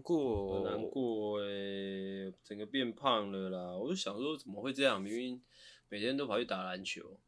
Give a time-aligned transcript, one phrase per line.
[0.00, 3.76] 过，好难过哎，整个变胖了啦！
[3.76, 5.00] 我就想说，怎么会这样？
[5.00, 5.42] 明明
[5.88, 7.20] 每天都跑去打篮球，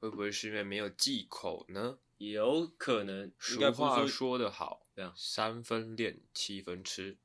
[0.00, 1.98] 会不会是因为没有忌口呢？
[2.18, 3.32] 有可能。
[3.38, 7.16] 俗话说得好，这样三分练，七分吃，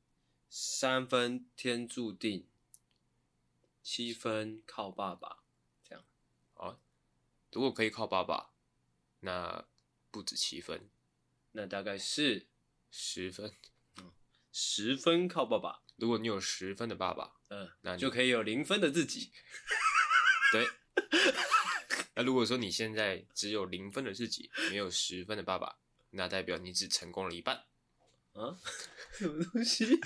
[0.49, 2.45] 三分天注定，
[3.83, 5.43] 七分靠爸爸。
[5.83, 6.03] 这样
[6.55, 6.79] 啊？
[7.51, 8.49] 如果可以靠爸爸，
[9.19, 9.65] 那
[10.11, 10.89] 不止七分。
[11.53, 12.45] 那大概是
[12.91, 13.53] 十分，嗯，
[14.59, 15.83] 十分靠爸爸。
[15.97, 19.31] 如果你有十分的爸爸，嗯，那就可以有零分的自己。
[20.51, 20.67] 对。
[22.15, 25.77] 那如果说你现在只有零分的自己，没有十分的爸爸，
[26.09, 27.65] 那代表你只成功了一半。
[28.33, 28.57] 啊？
[29.13, 29.99] 什么东西？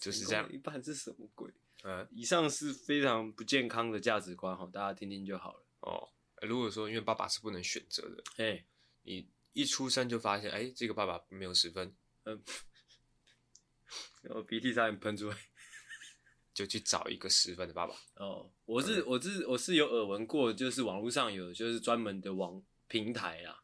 [0.00, 0.50] 就是这样。
[0.50, 1.52] 一半是什么鬼？
[1.82, 5.66] 嗯，以上是非常不健康的价值观哈，大家听听就好了。
[5.80, 6.08] 哦，
[6.40, 8.64] 如果说因为爸爸是不能选择的，哎，
[9.02, 9.28] 你。
[9.54, 12.40] 一出生就发现，哎、欸，这个爸爸没有十分，嗯，
[14.28, 15.36] 然后鼻涕差点喷出来，
[16.52, 17.94] 就去找一个十分的爸爸。
[18.16, 23.62] 哦，我是、嗯、我是我是有耳闻过，就是网络上有就是专门的网平台啦，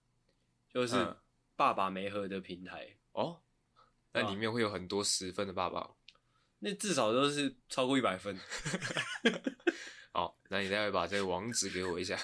[0.73, 1.15] 就是
[1.55, 3.43] 爸爸没和的平台、嗯、哦，
[4.13, 5.91] 那里面会有很多十分的爸爸，
[6.61, 8.35] 那至少都是超过一百分。
[10.13, 12.19] 好，那你待会把这个网址给我一下。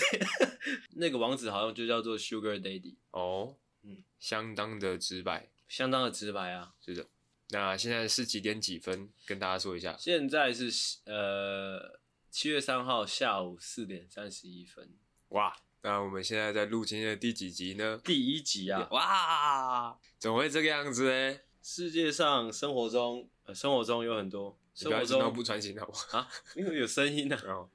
[0.96, 2.96] 那个网址好像就叫做 Sugar Daddy。
[3.12, 6.74] 哦，嗯，相当的直白，相当的直白啊。
[6.84, 7.08] 是的。
[7.50, 9.08] 那现在是几点几分？
[9.24, 9.96] 跟大家说一下。
[9.98, 14.90] 现在是呃七月三号下午四点三十一分。
[15.28, 18.00] 哇，那我们现在在录今天的第几集呢？
[18.04, 18.88] 第一集啊。
[18.90, 21.38] 哇，怎么会这个样子呢？
[21.62, 24.58] 世界上生活中，呃，生活中有很多。
[24.74, 26.18] 生活中不穿行好不好？
[26.18, 27.48] 啊，因为有声音呢、啊。
[27.48, 27.70] 哦，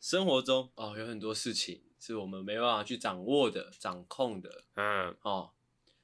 [0.00, 4.64] 生活中哦，有很多事情是我们没办法去掌握的、掌控的。
[4.74, 5.52] 嗯，哦，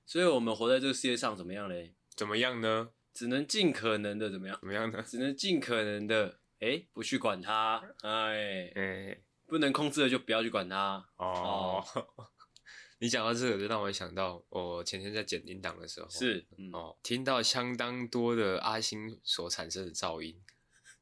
[0.06, 1.92] 所以我们活在这个世界上怎么样嘞？
[2.16, 2.90] 怎么样呢？
[3.20, 4.58] 只能尽可能的怎么样？
[4.60, 5.02] 怎么样呢？
[5.06, 7.76] 只能尽可能的，哎，不去管它。
[8.00, 11.06] 哎，哎，不能控制的就不要去管它。
[11.16, 11.84] 哦。
[12.16, 12.30] 哦
[12.98, 20.42] 你讲到这个，就让我想到我前天在剪音档的时候，是、嗯、哦，听到相当多的阿星所产生的噪音，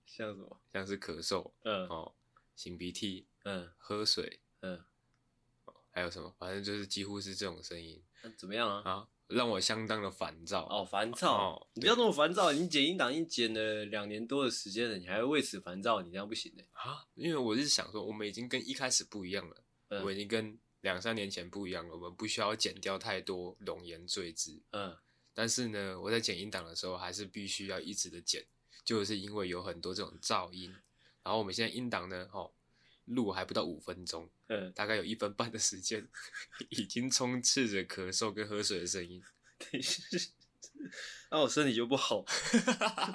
[0.04, 0.60] 像什么？
[0.72, 2.16] 像是咳嗽，嗯，哦，
[2.56, 4.82] 擤鼻涕，嗯，喝水，嗯，
[5.66, 6.34] 哦，还有什么？
[6.36, 8.02] 反正就是几乎是这种声音。
[8.24, 8.82] 那怎么样啊？
[8.90, 10.66] 啊，让我相当的烦躁。
[10.68, 11.32] 哦，烦躁。
[11.32, 16.02] 哦，你不要那么烦躁，你剪音档已经剪了两年多的时间了，你还要为此烦躁？
[16.02, 17.06] 你这样不行的啊！
[17.14, 19.56] 因为我是想说，我们已经跟一开始不一样了，
[19.88, 20.58] 嗯、我已经跟。
[20.82, 24.62] 两三年前不一样了，我们不需要剪掉太多冗言赘字。
[24.70, 24.96] 嗯，
[25.34, 28.46] 但是呢，我在剪音档的时候，还是必须要一直的剪，
[28.84, 30.70] 就是因为有很多这种噪音。
[31.24, 32.52] 然后我们现在音档呢，哦，
[33.06, 36.06] 录还不到五分钟，嗯，大概有一分半的时间，
[36.70, 39.22] 已经充斥着咳嗽跟喝水的声音。
[41.30, 42.24] 那、啊、我身体就不好，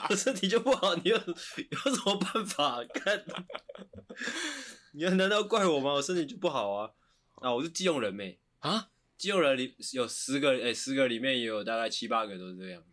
[0.09, 2.83] 我身体就不好，你有有什么办法？
[2.93, 3.25] 看，
[4.91, 5.93] 你难道怪我吗？
[5.93, 6.91] 我身体就不好啊。
[7.35, 8.91] 啊，我是基隆人没啊？
[9.17, 12.83] 基隆人里有十个，哎、欸，十个里面也有大概七八个都是这样。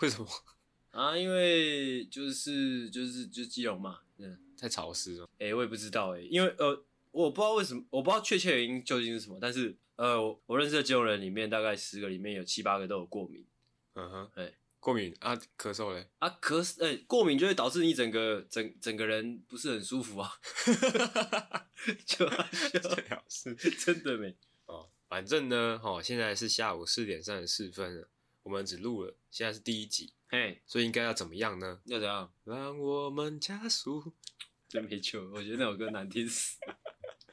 [0.00, 0.28] 为什么？
[0.90, 5.24] 啊，因为就是就是就是基隆嘛，嗯，太潮湿了。
[5.38, 13.46] 哎、欸，我也不知道哎、欸，因为呃，我不知道为什么，我不知道确切原因究竟是什么，但是呃，我我认识的金融人里面大概十个里面有七八个都有过敏。
[13.94, 16.08] 嗯哼，哎、欸，过敏啊，咳嗽嘞？
[16.18, 20.32] 啊，咳嗽，哎、欸，过敏就会导致你整个整整个人不是很舒服啊。
[22.04, 24.34] 就最好是 真的没
[24.66, 28.08] 哦，反正呢，哦，现在是下午四点三十四分了，
[28.42, 31.80] 我们只录了，现在是第一集，嘿，所以应该要怎么样呢？
[31.84, 32.32] 要怎样？
[32.42, 34.12] 让我们加速。
[34.66, 36.58] 真没救，我觉得那首歌难听死。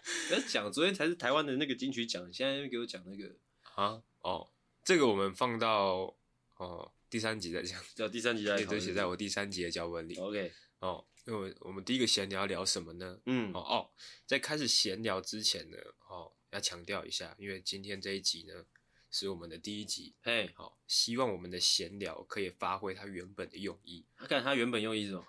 [0.28, 3.36] 不要讲，昨天才是台湾的那个金曲奖，现在又给我讲那个
[3.76, 4.02] 啊？
[4.22, 4.50] 哦，
[4.84, 6.16] 这个我们放到
[6.58, 10.16] 哦第三集再讲，叫第三集再讲，都写在我第三集的脚本里。
[10.16, 11.06] OK，哦。
[11.28, 13.20] 因为我们第一个闲聊聊什么呢？
[13.28, 13.90] 嗯，哦哦，
[14.26, 15.78] 在开始闲聊之前呢，
[16.10, 18.66] 哦，要强调一下，因为今天这一集呢
[19.12, 24.04] 是我们的第一集，嘿，好，希望我们的闲聊可以发挥它原本的用意。
[24.18, 25.24] 他看它原本用意是什么？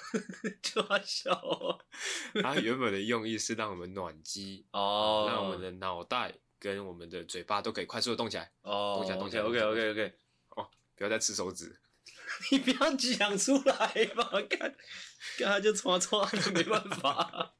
[0.62, 1.78] 就好笑哦。
[2.42, 9.42] 他原本的用意是让我们暖机哦，让我们的脑袋跟我们的嘴巴都可以快速的动起来哦，动起来，动起来。
[9.42, 10.14] OK OK OK，
[10.50, 11.78] 哦，不要再吃手指。
[12.50, 14.74] 你不要讲出来嘛，看，
[15.38, 17.54] 看他就唰唰，没办法。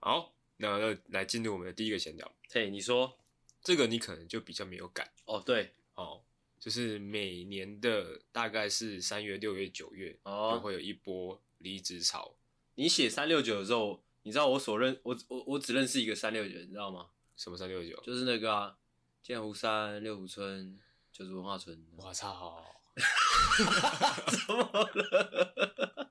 [0.00, 2.30] 好，那就来进入我们的第一个闲聊。
[2.50, 3.18] 嘿，你说
[3.62, 5.42] 这个你可能就比较没有感哦。
[5.44, 6.22] 对，哦，
[6.60, 12.34] 就是每年的大概是三月、六月、九月，哦，就会有一波离职潮。
[12.74, 17.06] 你写三六九的时候，你知道我所认我我我只认识一个三六九，你知道吗？
[17.36, 18.00] 什么三六九？
[18.02, 18.76] 就是那个啊，
[19.22, 20.78] 剑湖山、六湖村、
[21.12, 21.80] 九族文化村。
[21.96, 22.64] 我操！
[24.26, 26.10] 怎么了？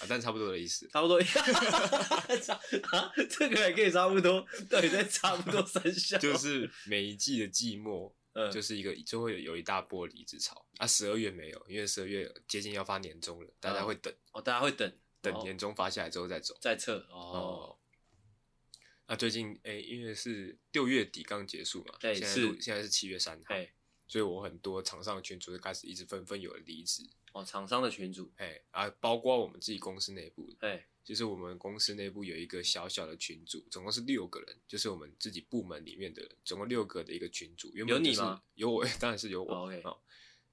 [0.00, 0.88] 啊，但差不多的意思。
[0.88, 1.18] 差不多。
[2.90, 6.18] 啊，这个还可以差不多，到底在差不多三下？
[6.18, 10.66] 就是每一季的季末，嗯，就是一个就会有一大波离职潮。
[10.76, 14.14] 啊，十二月没有，因为十二月接近要发年终了，大家会等。
[14.32, 14.92] 哦，大家会等，
[15.22, 16.98] 等年终发下来之后再走，再撤。
[17.10, 17.78] 哦。
[19.06, 23.54] 那最近哎、欸，因为是六月底刚结束嘛，对，现在是现在是七月三号，
[24.08, 27.02] 所以我很多厂商的群主就开始一直纷纷有了离职。
[27.32, 37.70] 哦，厂商的群主，哎啊，包括我们自己公司内部，哎，就是我们公司内部有一个小小的群组，总共是六个人，就是我们自己部门里面的人，总共六个的一个群组。
[37.74, 38.42] 原本就是、有你吗？
[38.54, 39.54] 有我， 当然是有我。
[39.54, 39.86] 哦 okay.
[39.86, 39.98] 哦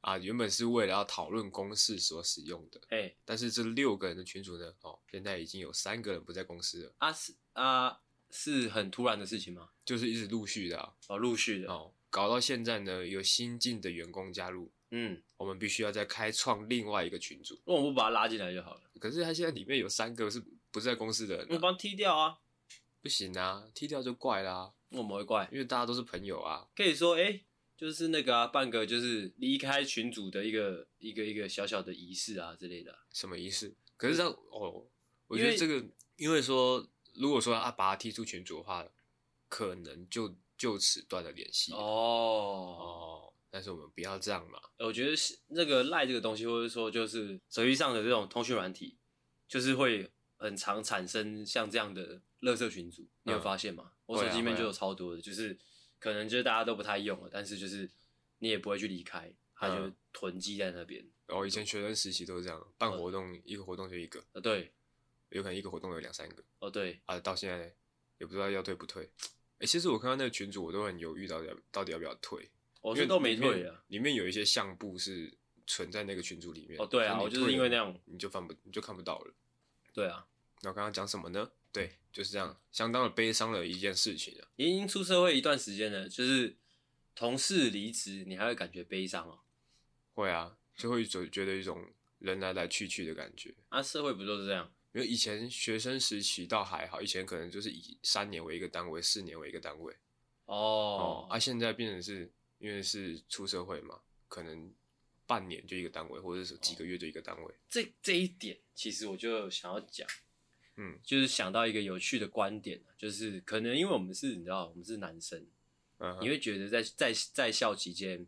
[0.02, 6.94] 啊，原本是为了要讨论公事所使用的，哎，但是这六个人的群组呢，哦，现在已经有三个人不在公司了。
[6.98, 8.00] 啊是啊。
[8.36, 9.70] 是很突然的事情吗？
[9.86, 17.60] 就是一直陆续的啊，哦，陆续的哦，搞到现在呢，有新进的员工加入，嗯，我们必须要再开创另外一个群组。
[17.66, 18.82] 那我们不把他拉进来就好了。
[19.00, 20.40] 可是他现在里面有三个是
[20.70, 22.38] 不在公司的人，啊，我帮他踢掉啊？
[23.02, 24.74] 不行啊，踢掉就怪啦，啊。
[24.90, 25.50] 我们会怪？
[25.52, 26.68] 因为大家都是朋友啊。
[26.76, 27.44] 可以说，哎，欸，
[27.76, 32.96] 就是那个啊，办个就是离开群组的一个一个一个小小的仪式啊之类的。
[33.12, 33.74] 什么仪式？
[33.98, 34.86] 可是这哦，
[35.26, 38.88] 我觉得这个，因为，因为说，如果说啊，把他踢出群组的话。
[39.50, 44.60] 可能就就此断了联系哦哦，但是我们不要这样嘛。
[44.80, 48.98] 我觉得是那个赖这个东西，或者说就是手机上的这种通讯软体，
[49.48, 53.08] 就是会很常产生像这样的垃圾群组。
[53.24, 53.92] 你有发现吗？
[53.94, 55.58] 嗯、我手机里面就有超多的，就是
[56.00, 57.90] 可能就是大家都不太用了，但是就是
[58.40, 61.02] 你也不会去离开，它就囤积在那边。
[61.26, 64.74] 然、嗯、后以前学生实习都是这样，办活动、嗯、一个活动就一个，呃对，
[65.30, 66.44] 有可能一个活动有两三个。
[66.60, 67.74] 哦对，啊到现在
[68.18, 69.10] 也不知道要退不退。
[69.64, 72.50] 欸、其实我看到那个群主，我都很犹豫，到底要到底要不要退。
[72.82, 73.82] 我觉得都没退啊。
[73.88, 75.34] 里面有一些相簿是
[75.66, 76.78] 存在那个群组里面。
[76.82, 79.34] 哦，对啊，我就是因为那样，你就翻不，你就看不到了。
[79.94, 80.28] 对啊。
[80.62, 81.50] 那我刚刚讲什么呢？
[81.72, 84.48] 对，就是这样，相当的悲伤的一件事情啊。
[84.58, 86.58] 已经出社会一段时间了，就是
[87.16, 89.40] 同事离职，你还会感觉悲伤哦？
[90.14, 91.86] 会啊，就会觉觉得一种
[92.20, 93.56] 人来来去去的感觉。
[93.70, 94.70] 啊，社会不就是这样？
[94.94, 99.92] 因为以前学生时期倒还好，以前可能就是以三年为一个单位，四年为一个单位。
[100.46, 104.72] 哦，哦，啊，现在变成是因为是出社会嘛，可能
[105.26, 107.52] 半年就一个单位，或者是几个月就一个单位。
[107.52, 110.08] 哦、这这一点，其实我就想要讲，
[110.76, 115.44] 嗯，就是想到一个有趣的观点，就是可能因为我们是，你知道，我们是男生，
[115.98, 118.28] 嗯，你会觉得在在在校期间，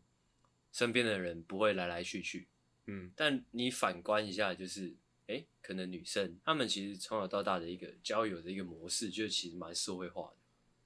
[0.72, 2.48] 身边的人不会来来去去，
[2.88, 4.96] 嗯，但你反观一下，就是。
[5.28, 10.38] 哎，可能女生她们其实从小到大的一个交友的一个模式，就其实蛮社会化的。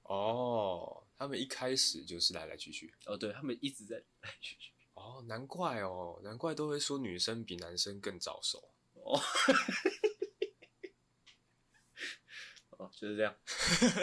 [0.02, 2.92] 哦，他们一开始就是来来去去。
[3.06, 4.72] 哦，对，他们一直在来来去去。
[4.94, 8.72] 哦，难怪哦，难怪都会说女生比男生更早熟。
[8.94, 9.20] 哦，
[12.70, 13.36] 哦，就是这样。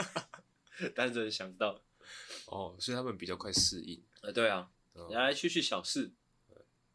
[0.95, 1.81] 单纯想到。
[2.45, 4.01] 哦，所以他们比较快适应。
[4.21, 4.71] 呃，对啊，
[5.09, 6.11] 来来去去小事。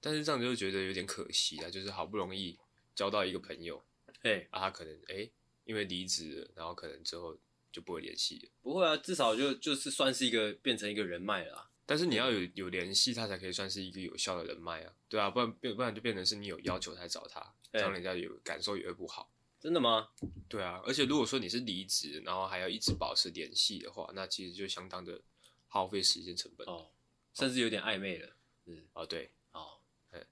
[0.00, 2.58] 但是这样就觉得有点可惜啊，就是好不容易。
[2.94, 3.82] 交到一个朋友，
[4.22, 5.32] 哎，啊，他可能哎、欸，
[5.64, 7.36] 因为离职了，然后可能之后
[7.70, 8.50] 就不会联系了。
[8.60, 11.70] 不会啊，至少就就是算是一个变成一个人脉了啊。
[11.84, 19.30] 但是你要有有联系，他才可以算是一个有效的人脉啊，对啊，不然不然就变成是你有要求才找他，这样人家有感受也会不好。
[19.58, 20.08] 真的吗？
[20.48, 25.20] 对啊，而且如果说你是离职，然后还要一直保持联系的话，那其实就相当的
[25.68, 26.90] 耗费时间成本哦，
[27.34, 28.36] 甚至有点暧昧了。
[28.66, 29.78] 嗯，哦，对，哦，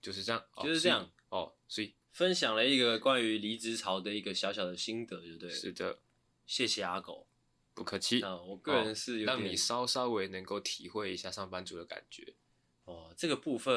[0.00, 1.94] 就是这样，就是这样，哦，所以。
[2.12, 5.54] 分享了一个关于离职潮的一个小小的心得，就对了。
[5.54, 5.98] 是的，
[6.46, 7.26] 谢谢阿狗，
[7.74, 8.20] 不客气。
[8.20, 12.34] 啊，我个人是有点、哦、让你稍稍微能够体会一下上班族的感觉。
[12.84, 13.74] 哦，这个部分，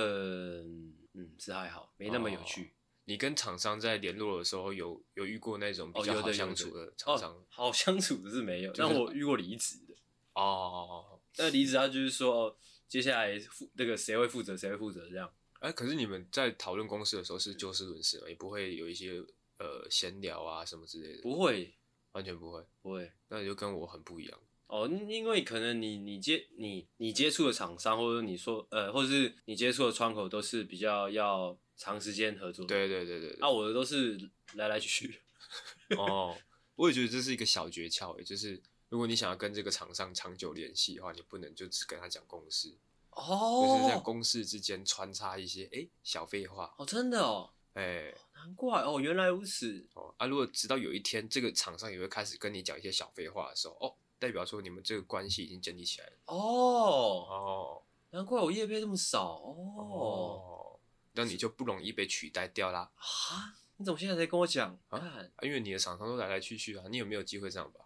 [1.13, 2.63] 嗯，是还好，没那么有趣。
[2.63, 2.67] 哦、
[3.05, 7.45] 你跟厂商在联络的时候有，有有遇过那种比较好相处的厂商、哦？
[7.49, 9.95] 好相处的是没有，就是、但我遇过离职的。
[10.33, 15.31] 哦，那离职他就是说，接下来负那个谁会负责，谁会负责这样。
[15.63, 18.27] 哎，可是你们在讨论公司的时候是就事论事吗？
[18.27, 19.13] 也不会有一些
[19.57, 21.21] 呃闲聊啊什么之类的？
[21.21, 21.73] 不会，
[22.11, 23.09] 完全不会，不会。
[23.29, 32.67] 那你就跟我很不一样哦，因为可能你你接你你接触的厂商，或者你说呃，或者是你接触的窗口都是比较要长时间合作的。
[32.67, 33.37] 对对对对，对。
[33.39, 34.19] 那、啊、我的都是
[34.55, 35.21] 来来去去。
[35.95, 36.37] 哦，
[36.75, 42.75] 我也觉得这是一个小诀窍，就是如果你想要跟这个厂商长久联系的话，你不能就只跟他讲公事。
[43.15, 50.25] 哦，就是在公事之间穿插一些哎、欸、小废话哦，真的哦，哎、欸，难怪哦，原来如此哦啊！
[50.27, 56.13] 如果直到有一天这个厂商也会开始跟你讲一些小废话的时候，哦，代表说你们这个关系已经建立起来了。
[56.25, 59.55] 哦哦，难怪我业配这么少哦。
[59.77, 60.79] 哦，
[61.13, 62.91] 那你就不容易被取代掉啦。
[62.95, 63.55] 啊？
[63.77, 64.79] 你怎么现在才跟我讲？
[64.89, 67.79] 啊看，因为你的厂商都来来去去啊，你有没有机会这样吧？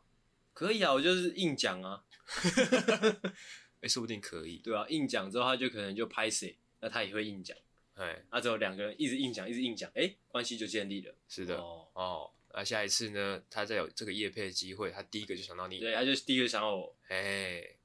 [0.54, 2.04] 可以啊，我就是硬讲啊。
[3.78, 4.58] 哎、欸，说不定可以。
[4.58, 7.58] 对啊，硬讲之后他就可能就拍谁，那他也会硬讲。
[7.96, 11.14] 哎，那之后两个人一直硬讲，一直硬讲，哎、欸，关系就建立了。
[11.28, 11.58] 是的。
[11.58, 11.88] 哦。
[11.94, 15.80] 哦，那下一次呢，他再有这个叶配的机会，他第一个就想到你。
[15.80, 16.96] 对，他就第一个想到我。
[17.08, 17.76] 哎，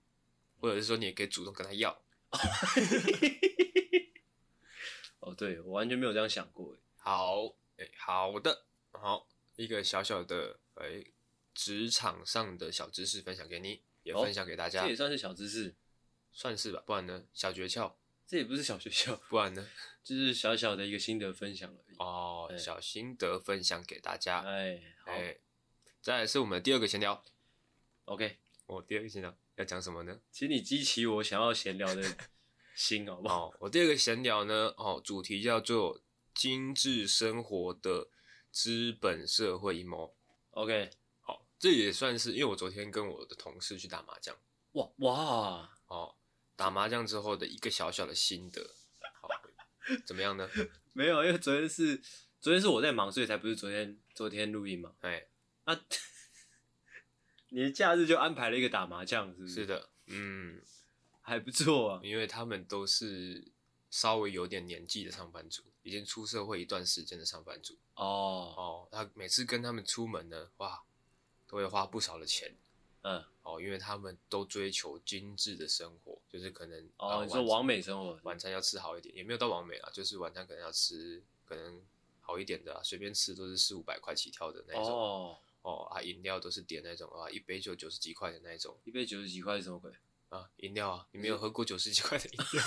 [0.61, 1.91] 或者是说你也可以主动跟他要。
[5.21, 6.77] 哦，对，我完全没有这样想过。
[6.99, 7.47] 好，
[7.77, 11.05] 哎、欸，好的，好，一个小小的哎，
[11.55, 14.83] 职场上的小知识分享给你，也分享给大家。
[14.83, 15.75] 哦、这也算是小知识，
[16.33, 17.25] 算是吧，不然呢？
[17.33, 17.93] 小诀窍。
[18.27, 19.69] 这也不是小诀窍， 不然呢？
[20.03, 21.97] 就是小小的一个心得分享而已。
[21.99, 24.41] 哦，小心得分享给大家。
[24.41, 25.13] 哎，好。
[25.13, 25.37] 哎，
[26.01, 27.23] 再来是我们的第二个闲聊。
[28.07, 30.19] OK，我第二个闲聊要讲什么呢？
[30.31, 32.03] 请你激起我想要闲聊的
[32.75, 33.49] 心，好不好？
[33.49, 36.01] 哦，我第二个闲聊呢，哦，主题叫做
[36.35, 38.09] 精致生活的
[38.51, 40.17] 资本社会阴谋。
[40.53, 44.35] OK，好，这也算是因为我昨天跟我的同事去打麻将。
[44.73, 46.17] 哇哇，哦。
[46.57, 48.75] 打麻将之后的一个小小的心得，
[49.21, 49.29] 好，
[50.07, 50.49] 怎么样呢？
[50.93, 52.01] 没有，因为昨天是
[52.41, 54.95] 昨天是我在忙，所以才不是昨天昨天录音嘛。
[55.01, 55.27] 哎，
[55.65, 55.81] 那、啊、
[57.49, 59.55] 你的假日就安排了一个打麻将，是不是？
[59.55, 60.63] 是的，嗯，
[61.23, 62.01] 还不错啊。
[62.05, 63.51] 因为他们都是
[63.91, 67.79] 稍微有点年纪的上班族，已经出社会一段时间的上班族。
[67.95, 70.83] 哦哦，他每次跟他们出门呢，哇，
[71.47, 72.55] 都会花不少的钱。
[73.03, 73.25] 嗯。
[73.43, 81.83] 哦，因为他们都追求精致的生活，就是可能哦，你说完美生活，晚餐要吃好一点，也没有到完美啊，就是晚餐可能要吃可能
[82.21, 84.85] 好一点的，啊随便吃都是四五百块起跳的那种。
[84.87, 88.77] 哦哦啊，饮料都是点那种啊，一杯就九十几块的那种。
[88.85, 89.93] 一杯九十几块是什么鬼？
[90.33, 92.65] 啊，饮料啊，你没有喝过九十几块的饮料？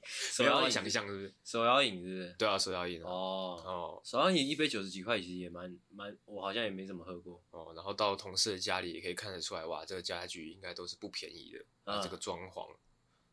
[0.04, 1.34] 手摇饮想象是不是？
[1.42, 2.34] 手摇饮是不是？
[2.38, 7.72] 对啊，手摇饮哦哦，手摇饮一杯九十几块，其实也蛮蛮，我好像也没怎么喝过哦。
[7.74, 12.76] 然后到同事的家里也可以看得出来，哇，这个家具应该都是不便宜的啊，这个装潢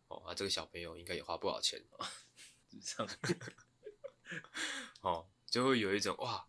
[0.07, 1.83] 哦，啊，这个小朋友应该也花不少钱，
[2.81, 3.13] 这样
[5.01, 6.47] 哦，就会有一种哇，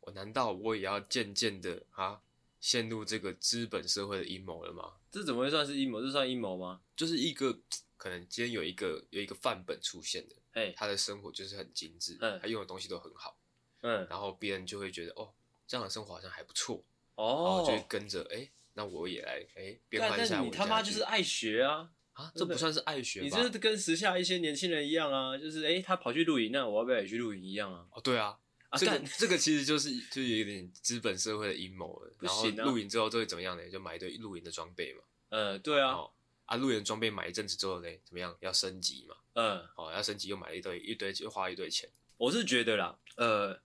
[0.00, 2.20] 我难道我也要渐渐的啊？
[2.60, 4.97] 陷入这个资本社会的阴谋了吗？
[5.10, 6.00] 这怎么会算是阴谋？
[6.00, 6.80] 这算阴谋吗？
[6.96, 7.58] 就是一个
[7.96, 13.38] 可能今天有一个有一个范本出现的，哎，他的生活就是很精致，嗯，他用的东西都很好，
[13.82, 15.32] 嗯，然后别人就会觉得哦，
[15.66, 16.84] 这样的生活好像还不错，
[17.14, 20.40] 哦，就会跟着哎，那我也来哎变换一下。
[20.40, 23.24] 你他妈就是爱学啊啊，这不算是爱学吧？
[23.24, 27.86] 你这是跟时下一些年轻人一样啊，就是哎，他跑去露营，那我要不要也去露营一样啊？
[27.92, 28.38] 哦，对啊。
[28.76, 32.12] 这个这个其实就是就是有点资本社会的阴谋了。
[32.20, 33.66] 然后露营之后就会怎么样呢？
[33.70, 35.00] 就买一堆露营的装备嘛。
[35.30, 35.96] 嗯，对啊。
[36.44, 38.36] 啊，露营装备买一阵子之后呢，怎么样？
[38.40, 39.16] 要升级嘛。
[39.32, 39.66] 嗯。
[39.76, 41.88] 哦，要升级又买了一堆一堆，又花一堆钱。
[42.18, 43.58] 我是觉得啦，呃，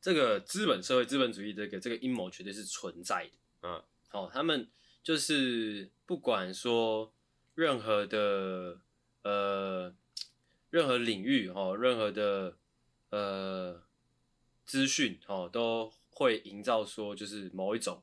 [0.00, 3.32] 这个资本社会、资本主义这个这个阴谋绝对是存在的。
[3.68, 3.82] 嗯。
[4.12, 4.66] 哦，他们
[5.02, 7.12] 就是不管说
[7.54, 8.80] 任何的
[9.22, 9.94] 呃
[10.70, 12.56] 任何领域哦，任何的
[13.10, 13.82] 呃。
[14.66, 18.02] 资讯哦，都会营造说就是某一种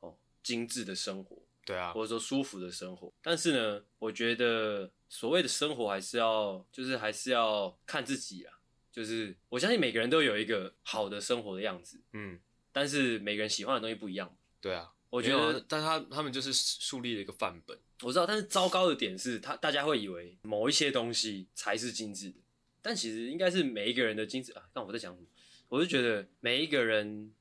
[0.00, 3.12] 哦精致的生活，对啊，或者说舒服的生活。
[3.20, 8.54] 但是呢，我觉得所谓的生活还是要就是还是要看自己啊。
[8.92, 12.38] 就是我相信每个人都有一个好的生活的样子，嗯，
[12.70, 14.32] 但是每个人喜欢的东西不一样。
[14.60, 17.76] 对啊，我觉得，但他他们就是树立了一个范本。
[18.02, 22.36] 我知道，但是糟糕的点是他大家会以为某一些东西才是精致的，
[22.80, 24.62] 但其实应该是每一个人的精致啊。
[24.72, 25.26] 但我在讲什么？
[25.68, 27.32] 我是觉得每一个人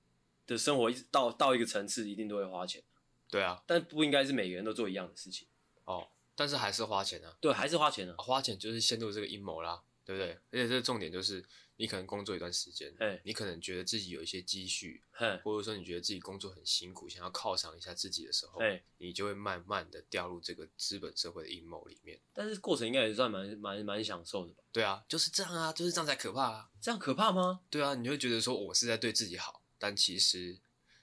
[0.48, 2.82] 的生活一直到到一个层次，一定都会花钱。
[3.30, 5.48] 对啊，但不应该是每个人都做一样的事情。
[5.86, 7.36] 哦，但是还是花钱啊。
[7.42, 8.16] 对，还是花钱啊。
[8.18, 10.32] 花钱就是陷入这个阴谋啦，对不对？
[10.52, 11.44] 而且这个重点就是，
[11.76, 15.02] 你可能工作一段时间，你可能觉得自己有一些积蓄，
[15.44, 18.60] 或者说你觉得自己工作很辛苦，想要犒赏一下自己的时候，
[18.98, 22.20] 你就会慢慢的掉入这个资本社会的阴谋里面。
[22.34, 24.64] 但是过程应该也算蛮蛮蛮享受的吧？
[24.72, 26.70] 对啊，就是这样啊，就是这样才可怕啊。
[26.82, 27.62] 这样可怕吗？
[27.70, 30.60] 对啊，你会觉得说我是在对自己好，但其实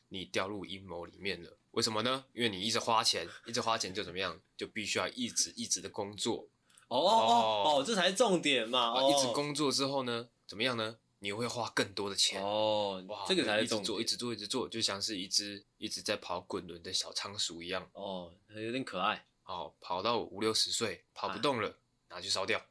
[0.08, 1.56] 你掉入阴谋里面了。
[1.72, 2.24] 为什么呢？
[2.32, 6.48] 因为你一直花钱，一直花钱就怎么样，就必须要一直一直的工作。
[6.88, 8.92] 哦哦哦哦，这才是重点嘛！
[8.92, 10.98] 啊，一直工作之后呢，怎么样呢？
[11.20, 13.00] 你会花更多的钱哦。
[13.06, 13.84] 哇，这个才是重点。
[13.84, 17.88] 一直做，一直做，一直做，就像是一只一直在跑滚轮的小仓鼠一样。
[17.92, 19.24] 哦，有点可爱。
[19.44, 21.78] 哦，跑到五六十岁跑不动了，
[22.08, 22.66] 拿去烧掉。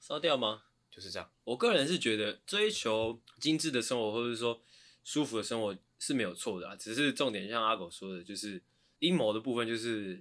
[0.00, 0.64] 烧掉吗？
[0.90, 1.30] 就是这样。
[1.44, 4.60] 我个人是觉得追求精致的生活，或者说
[5.04, 6.74] 舒服的生活是没有错的啊。
[6.74, 8.60] 只是重点像阿狗说的，就是
[8.98, 10.20] 阴谋的部分就是，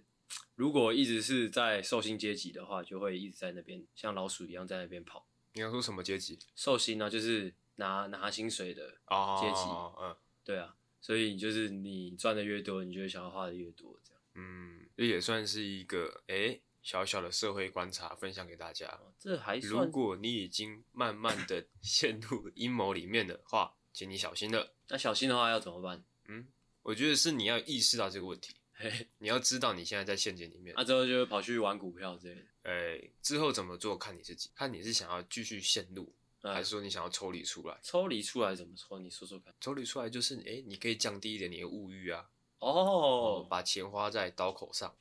[0.53, 5.25] 如果一直是在受薪阶级的话，就会一直在那边像老鼠一样在那边跑。
[5.53, 6.37] 你要说什么阶级？
[6.55, 9.69] 寿星呢，就是拿拿薪水的阶级。
[9.69, 14.21] 哦，嗯，对啊，所以就是你赚的越多，你就会想要花的越多，这样。
[14.35, 18.87] 嗯，这也算是一个哎、欸、小小的社会观察，分享给大家。
[18.87, 19.85] 哦、这还算。
[19.85, 24.75] 如果你已经慢慢的 陷入阴谋里面的话，请你小心了。
[24.87, 26.03] 那小心的话要怎么办？
[26.27, 26.47] 嗯，
[26.83, 28.55] 我觉得是你要意识到这个问题，
[29.19, 30.73] 你要知道你现在在陷阱里面。
[30.75, 32.47] 那、啊、之后就跑去玩股票之类的。
[32.63, 37.77] 哎、欸，之后怎么做看你自己，看你是想要继续陷入、嗯，还是说你想要抽离出来？
[37.83, 38.99] 抽离出来怎么抽？
[38.99, 39.53] 你说说看。
[39.59, 42.29] 抽离出来就是，哎、欸，你可以降低一点你的物欲啊。
[42.59, 44.95] 哦，把钱花在刀口上。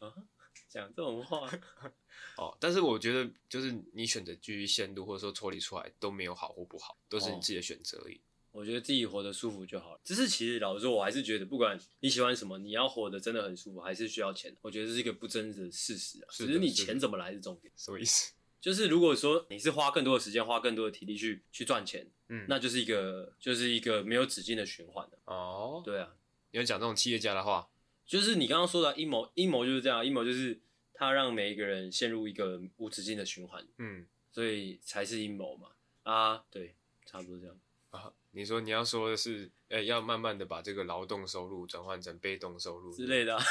[0.68, 1.49] 讲、啊、这种话。
[2.37, 8.20] 哦，但是我觉得，就是你选择继续陷入，或者说抽离出来，都没有好或不好，都是你自己的选择而已。
[8.58, 10.00] 我觉得自己活得舒服就好了。
[10.02, 14.52] 只是其实老实说，我还是觉得，不管你喜欢什么，你要活得真的很舒服，还是需要钱。
[14.60, 16.26] 我觉得这是一个不争的事实啊。
[16.30, 17.72] 只是你钱怎么来是重点。
[17.76, 18.32] 什么意思？
[18.60, 25.18] 就是如果说你是花更多的时间，花更多的体力去去赚钱，嗯，那就是一个就是一个没有止境的循环的。
[25.26, 26.16] 哦，对啊，
[26.50, 27.70] 你要讲这种企业家的话，
[28.04, 30.58] 就是你刚刚说的阴谋，阴谋就是这样，阴谋就是
[30.92, 35.68] 他让每一个人陷入一个无止境的循环，嗯，所以才是阴谋嘛。
[36.02, 36.74] 啊，对，
[37.06, 37.56] 差不多这样。
[37.90, 43.42] 啊，你说你要说的是，哎、欸，要慢慢的把这个劳动收入转换成被动收入之类的、啊。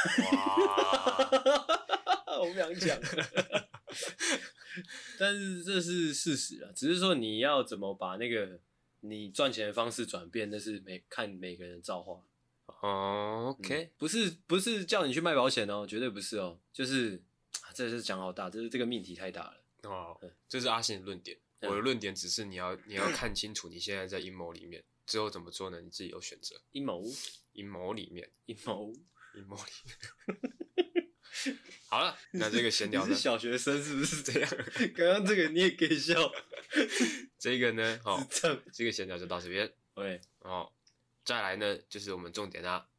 [2.27, 2.99] 哇，我不想讲，
[5.17, 6.71] 但是这是事实啊。
[6.75, 8.59] 只是说你要怎么把那个
[9.01, 12.21] 你赚钱的方式转变，那是每看每个人造化。
[12.81, 16.59] 哦，OK，、嗯、不是不是叫你去卖保险哦，绝对不是哦。
[16.71, 17.21] 就是
[17.73, 19.57] 这是讲好大，这是这个命题太大了。
[19.89, 20.15] 哦，
[20.47, 21.37] 这是阿信的论点。
[21.61, 25.81] 我的论点只是你要你要看清楚你现在在阴谋里面之后怎么做呢？
[25.81, 26.61] 你自己有选择。
[26.71, 27.03] 阴谋，
[27.53, 28.93] 阴谋里面，阴谋，
[29.35, 31.07] 阴谋里面。
[31.87, 33.15] 好了，那这个闲聊呢？
[33.15, 34.49] 小学生是不是 这样？
[34.95, 36.15] 刚刚这个你也可以笑。
[37.39, 38.21] 这个呢，好，
[38.73, 39.71] 这个闲聊就到这边。
[39.93, 40.71] 对，哦，
[41.23, 42.89] 再来呢，就是我们重点啦。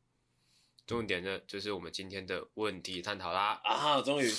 [0.86, 3.60] 重点呢，就是我们今天的问题探讨啦。
[3.62, 4.32] 啊，终于。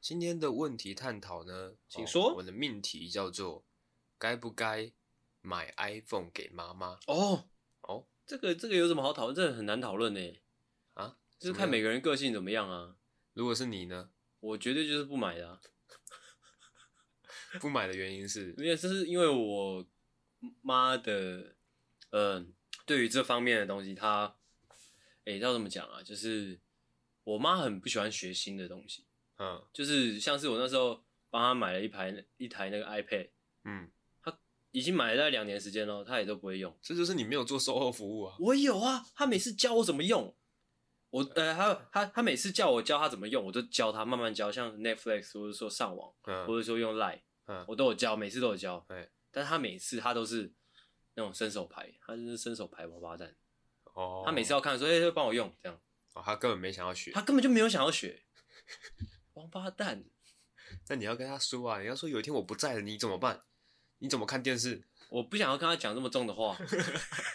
[0.00, 2.30] 今天的问题探讨呢，请说。
[2.30, 3.64] 哦、我的命题叫做
[4.18, 4.90] 该不该
[5.42, 6.98] 买 iPhone 给妈妈？
[7.06, 7.50] 哦
[7.82, 9.34] 哦，这个这个有什么好讨论？
[9.34, 10.40] 这个很难讨论呢。
[10.94, 12.96] 啊，就是看每个人个性怎么样啊。
[13.34, 14.10] 如果是你呢？
[14.40, 15.60] 我绝对就是不买的、啊。
[17.60, 18.54] 不买的原因是？
[18.56, 19.86] 因为这是因为我
[20.62, 21.56] 妈的，
[22.10, 22.46] 嗯、呃，
[22.86, 24.34] 对于这方面的东西，她，
[25.24, 26.02] 诶，要怎么讲啊？
[26.02, 26.58] 就是
[27.22, 29.04] 我妈很不喜欢学新的东西。
[29.42, 33.30] 嗯，就是像是我那时候帮他买了一台一台那个 iPad，
[33.64, 33.90] 嗯，
[34.22, 34.38] 他
[34.70, 36.78] 已经买了大概两年时间了，他也都不会用。
[36.82, 38.36] 这就是你没有做售后服务啊。
[38.38, 40.36] 我有啊，他每次教我怎么用，
[41.08, 48.84] 我呃，他他他每次叫我教他怎么用，我都教他慢慢教，像 Netflix 或者说上网，嗯，或者说用 Line，嗯，我都有教，每次都有教。
[48.86, 50.52] 对，但是他每次他都是
[51.14, 53.34] 那种伸手牌，他就是伸手牌王八蛋。
[53.94, 55.80] 哦，他每次要看说，哎、欸，就帮我用这样。
[56.12, 58.22] 哦，他根本没想要学，他根本就没有想要学。
[59.40, 60.04] 王八蛋！
[60.88, 63.40] 那你要跟他说啊，你要说有一天我不在了，你怎么办？
[63.98, 64.82] 你怎么看电视？
[65.08, 66.56] 我不想要跟他讲这么重的话。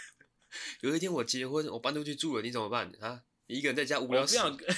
[0.82, 3.24] 有一天我结婚，我搬出去住了，你怎么办啊？
[3.48, 4.38] 你一个人在家无聊死。
[4.38, 4.76] 我不要，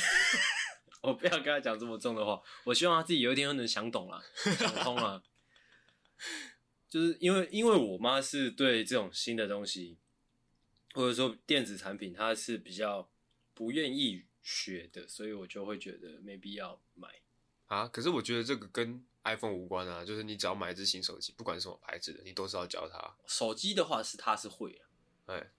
[1.04, 2.42] 我不要跟他讲这么重的话。
[2.63, 4.24] 我希望他自己有一天能想懂了，
[4.58, 5.22] 想通了。
[6.90, 9.98] 就是因为，因为我妈是对这种新的东西，
[10.94, 13.10] 或者说电子产品，她是比较
[13.54, 14.24] 不愿意。
[14.47, 17.10] 学的，所以我就会觉得没必要买
[17.65, 17.86] 啊。
[17.86, 23.13] 可是我觉得这个跟 iPhone 无关啊，就是你只要买一支新手机，不管什么牌子的，你都是要教他。
[23.25, 24.88] 手机的话是他是会啊，
[25.25, 25.51] 哎，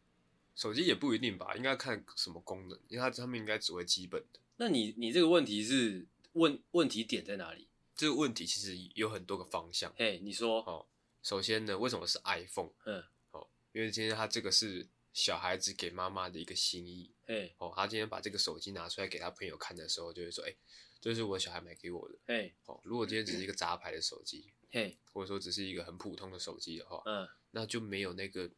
[0.55, 4.41] 手机也不一定吧，应该看什么功能，因为它他们应该只会基本的。
[4.57, 7.69] 那你你这个问题是问问题点在哪里？
[7.95, 9.93] 这个问题其实有很多个方向。
[9.99, 10.87] 嘿，你说哦，
[11.23, 12.71] 首先呢，为什么是 iPhone？
[12.87, 14.89] 嗯，哦，因为今天它这个是。
[15.19, 20.57] 小孩子给妈妈的一个心意，哎，哦，他今天把这个手机拿出来给他朋友看的时候，就会说，哎、欸，
[21.01, 28.49] 这是我小孩买给我的，哎，哦，如果今天只是一个杂牌的手机，嘿，或者说只是一个很普通的手机的话，嗯，那就没有那个，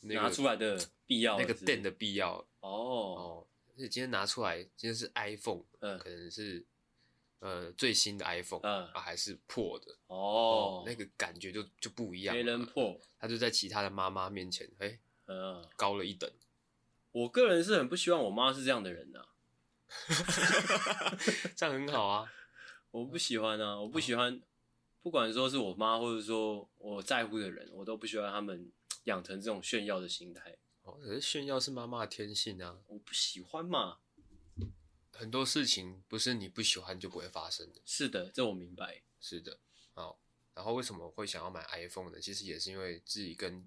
[0.00, 6.64] 那个拿出来的必要，那个电的必要，哦，哦，所以今天拿出来，今天是 iPhone，嗯，可能是
[7.40, 14.98] 呃最新的 iPhone，嗯，啊，还是破的，哦，哦那个感觉就就不一样，没人破，他就在其他的妈妈面前，哎、欸，
[15.30, 16.28] 嗯，高了一等。
[17.12, 19.26] 我个人是很不希望我妈是这样的人呐、啊，
[21.54, 22.32] 这样很好啊。
[22.90, 24.42] 我不喜欢啊，我不喜欢，
[25.02, 28.72] 不管说是我妈或者说我在乎的人，我都不喜欢他们
[29.04, 30.56] 养成这种炫耀的心态。
[30.82, 33.98] 哦，可是炫耀是妈妈的天性啊，我不喜欢嘛。
[35.12, 37.80] 很多事情不是你不喜欢就不会发生的。
[37.84, 39.02] 是的，这我明白。
[39.20, 39.58] 是的，
[39.94, 40.18] 好。
[40.52, 42.20] 然后为什么会想要买 iPhone 呢？
[42.20, 43.66] 其实也是因为自己跟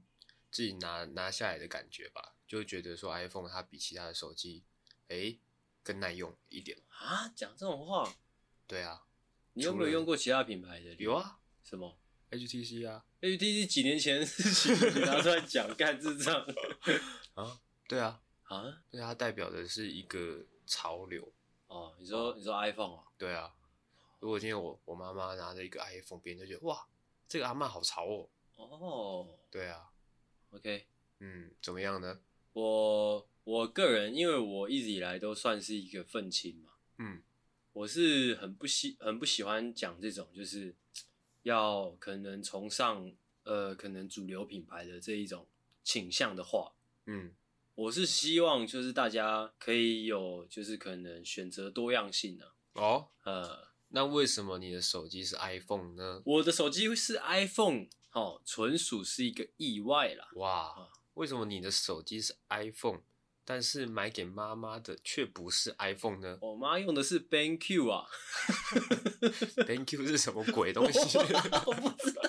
[0.54, 4.64] 自己拿拿下来的感觉吧，就会觉得说 iPhone 它比其他的手机，
[5.08, 5.40] 诶，
[5.82, 6.78] 更耐用一点。
[6.90, 8.14] 啊，讲这种话？
[8.68, 9.04] 对啊。
[9.54, 10.94] 你有没有用过其他品牌的？
[11.00, 11.40] 有啊。
[11.64, 11.98] 什么
[12.30, 13.04] ？HTC 啊。
[13.22, 16.46] HTC 几年前的事情，你拿出来讲，干智障。
[17.34, 18.22] 啊，对啊。
[18.44, 18.84] 啊？
[18.92, 21.34] 对，它代表的是一个潮流。
[21.66, 23.04] 哦，你说、啊、你说 iPhone 啊？
[23.18, 23.56] 对啊。
[24.20, 26.88] 如果今天我我妈妈拿着一个 iPhone，别人就觉得哇，
[27.28, 28.30] 这个阿嬷好潮哦。
[28.56, 29.40] 哦。
[29.50, 29.90] 对啊。
[30.54, 30.86] OK。
[31.20, 32.20] 嗯，怎么样呢？
[32.54, 36.72] 我我个人，因为我一直以来都算是一个愤青嘛。
[36.98, 37.22] 嗯。
[37.74, 40.76] 我是很不喜很不喜欢讲这种，就是
[41.42, 43.12] 要可能崇尚
[43.44, 45.48] 呃可能主流品牌的这一种
[45.84, 46.74] 倾向的话。
[47.06, 47.34] 嗯。
[47.76, 52.54] 我是希望就是大家可以有就是可能选择多样性的、啊。
[52.74, 53.08] 哦。
[53.24, 56.22] 呃，那为什么你的手机是 iPhone 呢？
[56.26, 60.28] 我的手机是 iPhone，哦，纯属是一个意外啦。
[60.36, 63.02] 哇，为什么你的手机是 iPhone，
[63.44, 66.38] 但是买给妈妈的却不是 iPhone 呢？
[66.42, 68.08] 我妈用的是 BenQ 啊。
[69.58, 71.18] BenQ 是什么鬼东西？
[71.18, 72.22] 我不知道。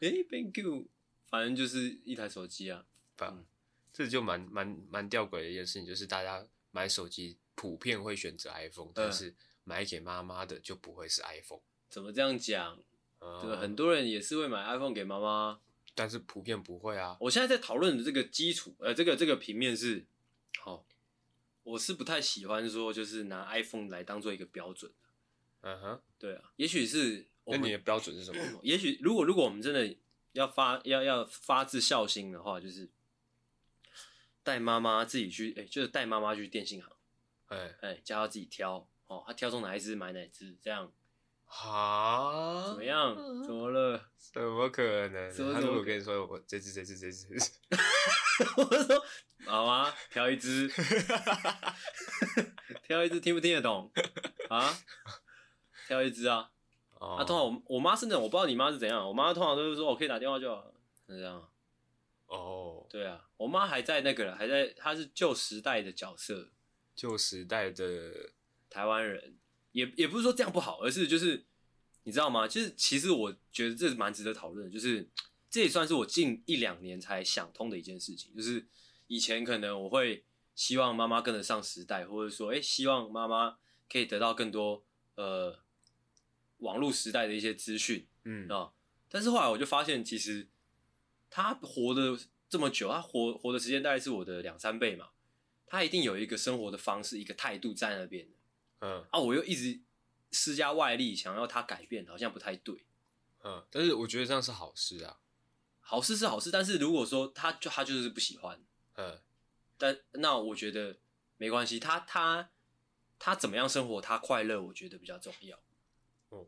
[0.00, 0.88] 哎，BenQ。
[1.26, 2.84] 反正就是一台手机啊，
[3.18, 3.44] 嗯，
[3.92, 11.62] 这就蛮蛮蛮吊诡的一件事情，就是大家买手机普遍会选择 iPhone，但是买给妈妈的就不会是 iPhone。
[11.88, 12.78] 怎么这样讲？
[13.24, 15.60] 嗯，对，很多人也是会买 iPhone 给妈妈，
[15.94, 17.16] 但是普遍不会啊。
[17.20, 20.04] 我现在在讨论的这个基础，呃，这个这个平面是，
[20.60, 20.84] 好，
[21.62, 24.92] 我是不太喜欢说就是拿 iPhone 来当做一个标准。
[25.62, 28.42] 嗯哼，对啊，也许是，那你的标准是什么？
[28.62, 29.96] 也许如果如果我们真的。
[30.34, 32.90] 要发要要发自孝心的话，就是
[34.42, 36.90] 带妈妈自己去，哎、欸，就是带妈妈去电信行，
[37.46, 40.92] 哎哎、欸，叫她自己挑，哦，她挑中哪一只买哪一支，这样，
[41.62, 42.64] 啊？
[42.68, 43.14] 怎么样？
[43.42, 44.00] 怎么了？
[44.32, 45.30] 怎么可能？
[45.30, 47.26] 怎么他如果跟你说我这只这只这只，
[48.56, 49.04] 我说
[49.46, 50.68] 好啊挑一只，
[52.82, 53.90] 挑一只听不听得懂
[54.48, 54.76] 啊？
[55.86, 56.50] 挑一只啊？
[56.98, 59.06] 啊，通常我我妈是那种，我不知道你妈是怎样。
[59.06, 60.72] 我妈通常都是说，我可以打电话就好，
[61.06, 61.36] 是这样。
[62.26, 62.90] 哦，oh.
[62.90, 66.48] 对啊，我妈还在那个了，还在，她是旧时代的角色，
[66.96, 68.30] 旧时代的
[68.70, 69.36] 台湾人，
[69.74, 71.44] 也也不是说这样不好，而是就是
[72.04, 72.48] 你知道吗？
[72.48, 75.06] 就是其实我觉得这是蛮值得讨论的，就是
[75.50, 78.66] 这也算是我近一两年才想通的一件事情，就是
[79.06, 83.58] 以前可能我会希望妈妈跟得上时代，或者说，哎、欸，希望妈妈
[83.90, 84.82] 可以得到更多，
[85.16, 85.62] 呃。
[86.58, 88.72] 网络时代的一些资讯，嗯啊，
[89.10, 90.48] 但是后来我就发现，其实
[91.28, 92.16] 他活的
[92.48, 95.10] 这么久，他活活的时间大概是我的两三倍嘛，
[95.66, 98.28] 他一定有一个生活的方式，一个态度在那边，
[98.80, 99.80] 嗯啊，我又一直
[100.30, 102.84] 施加外力想要他改变，好像不太对，
[103.42, 105.18] 嗯，但是我觉得这样是好事啊，
[105.80, 108.62] 好事是好事，但是如果说他就他就是不喜欢，
[108.96, 109.20] 嗯，
[109.78, 110.98] 但那我觉得
[111.36, 112.50] 没关系，他他
[113.18, 115.58] 他怎么样生活，他快乐，我觉得比较重要。
[116.30, 116.46] 哦，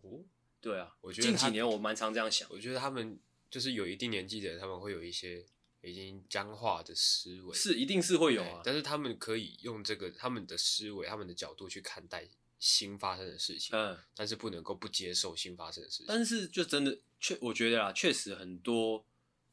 [0.60, 2.48] 对啊，我觉得近几年我蛮常这样想。
[2.50, 5.46] 我觉得他们就是有一定年纪的人，他们会有一些
[5.86, 8.60] 已经僵化的思维，是一定是会有啊。
[8.64, 16.06] 但是他们可以用这个他们的思维、他们的角度去看待新发生的事情，嗯，但是不能够不接受新发生的事情。
[16.08, 19.04] 但是就真的确，我觉得啊，确实很多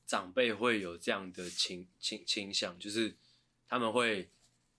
[0.06, 3.15] 长辈会有这样的倾倾倾向，就是
[3.67, 4.30] 他们会。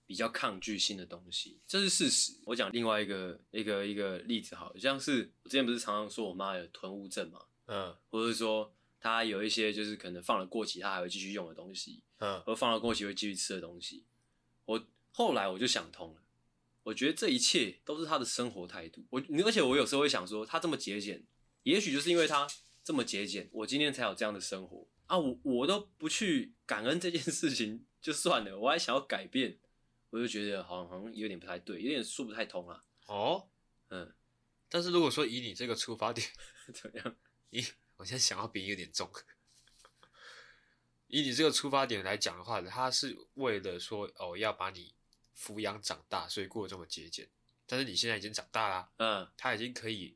[0.07, 2.33] 比较抗拒新的东西，这是事实。
[2.45, 8.71] 我讲另外一个一个一个例子，好像是我之前不是常常说我妈有囤物症嘛，嗯，或者说
[9.05, 14.03] 她有一些就是可能放了过期，他还会继续用的东西，嗯，而放了过期会继续吃的东西。
[14.65, 16.23] 我后来我就想通了，
[16.81, 19.05] 我觉得这一切都是他的生活态度。
[19.11, 21.23] 我而且我有时候会想说，他这么节俭，
[21.61, 22.47] 也许就是因为他
[22.83, 25.15] 这么节俭，我今天才有这样的生活啊。
[25.19, 29.59] 我我都不去感恩这件事情就算了，我还想要改变。
[30.09, 32.83] 我就觉得好像好像有点不太对，有点说不太通啊。
[33.05, 33.49] 哦，
[33.89, 34.15] 嗯，
[34.67, 36.27] 但是如果说以你这个出发点
[36.73, 37.15] 怎么样？
[37.51, 39.09] 咦，我现在想要比有点重。
[41.07, 44.93] 以你这个出发点来讲的话，他是为了说哦要把你
[45.37, 47.27] 抚养长大，所以过得这么节俭。
[47.65, 50.15] 但是你现在已经长大啦，嗯，他已经可以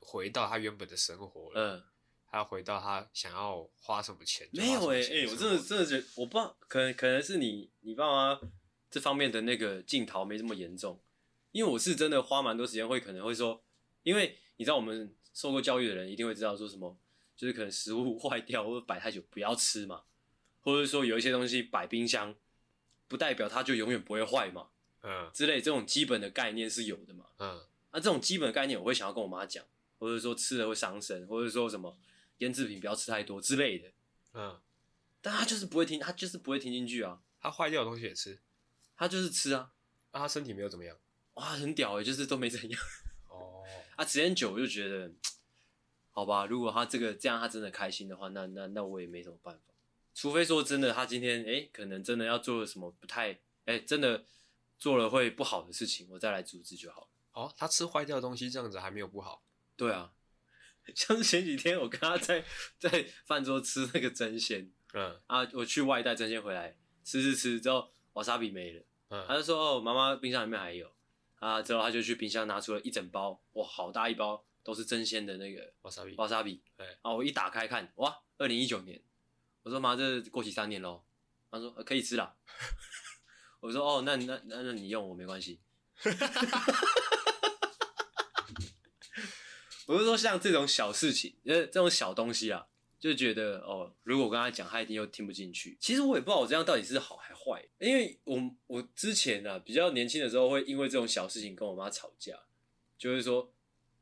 [0.00, 1.84] 回到他原本的生活了，嗯，
[2.30, 4.48] 他要回到他想要花什么钱。
[4.52, 8.40] 没有哎、欸、哎、欸，我真的真的觉得，我不知道，可能可能是你你爸妈。
[8.90, 10.98] 这方面的那个镜头没这么严重，
[11.52, 13.62] 因为我是真的花蛮多时间，会可能会说，
[14.02, 16.98] 因为你知道我们受过教育的人一定会知道说什么，
[17.38, 20.02] 就是可能食物坏掉或者摆太久不要吃嘛，
[20.60, 22.34] 或或者说有一些东西摆冰箱，
[23.08, 24.68] 不代表它就永远不会坏嘛，
[25.00, 29.64] 嗯，之类这种基本的概念是有的嘛，嗯，那、啊、这种基本的概念我会想要跟我妈讲，
[29.98, 31.96] 或者说吃了会伤身，或者说什么
[32.38, 33.88] 腌制品不要吃太多之类的，
[34.34, 34.60] 嗯，
[35.22, 38.38] 但他就是不会听，他就是不会听进去啊，他坏掉的东西也吃，
[38.94, 39.72] 他就是吃啊，
[40.12, 40.94] 那、啊、他身体没有怎么样，
[41.34, 42.80] 哇，很屌诶，就是都没怎样，
[43.30, 43.64] 哦，
[43.96, 45.10] 啊，时间久我就觉得。
[46.18, 49.72] 好吧，如果他这个这样，他真的开心的话，那那那我也没什么办法。
[50.12, 53.28] 除非说真的，他今天诶、欸，可能真的要做了什么不太
[53.66, 54.24] 诶、欸，真的
[54.80, 57.08] 做了会不好的事情，我再来阻止就好了。
[57.34, 59.44] 哦，他吃坏掉的东西这样子还没有不好。
[59.76, 60.12] 对啊，
[60.92, 62.44] 像是前几天我跟他在
[62.80, 70.90] 在饭桌吃那个蒸鲜，嗯啊，我去外带蒸鲜回来吃吃吃之后，瓦萨比没了，嗯，他就说哦，妈妈冰箱里面还有
[71.36, 74.44] 啊，之后他就去冰箱拿出了一整包，哇，好大一包。
[74.68, 79.00] 都是真鲜的那个瓦萨比，瓦萨比，对，然后我一打开看，哇，二零一九年，
[79.62, 81.02] 我说妈，这过期三年喽，
[81.50, 82.36] 他说可以吃了，
[83.60, 85.58] 我说哦，那那那那你用我没关系，
[89.86, 92.66] 我是说像这种小事情，呃，这种小东西啊，
[93.00, 95.78] 就觉得哦，如果我跟他讲，他一定又听不进去。
[95.80, 102.38] 其实我也不知道我这样到底是好还坏，因为我我之前啊比较年轻的时候会因为这种小事情跟我妈吵架，
[102.98, 103.50] 就是说。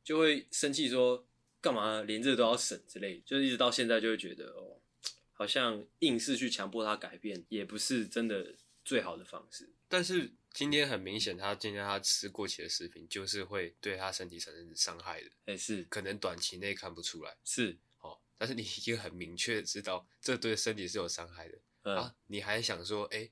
[0.06, 1.26] 就会生气说
[1.60, 4.80] 干嘛连这个都要省之类，就一直到现在就会觉得哦，
[5.32, 9.68] 好像硬是去强迫他改变也不是真的最好的方式。
[9.88, 15.28] 但是今天很明显，他今天他吃过期的食品就是会对他身体产生伤害的。
[15.46, 23.28] 哎，是，可能短期内看不出来，是哦，但是你已经很明确知道这对身体是有伤害的，嗯、啊，你还想说哎，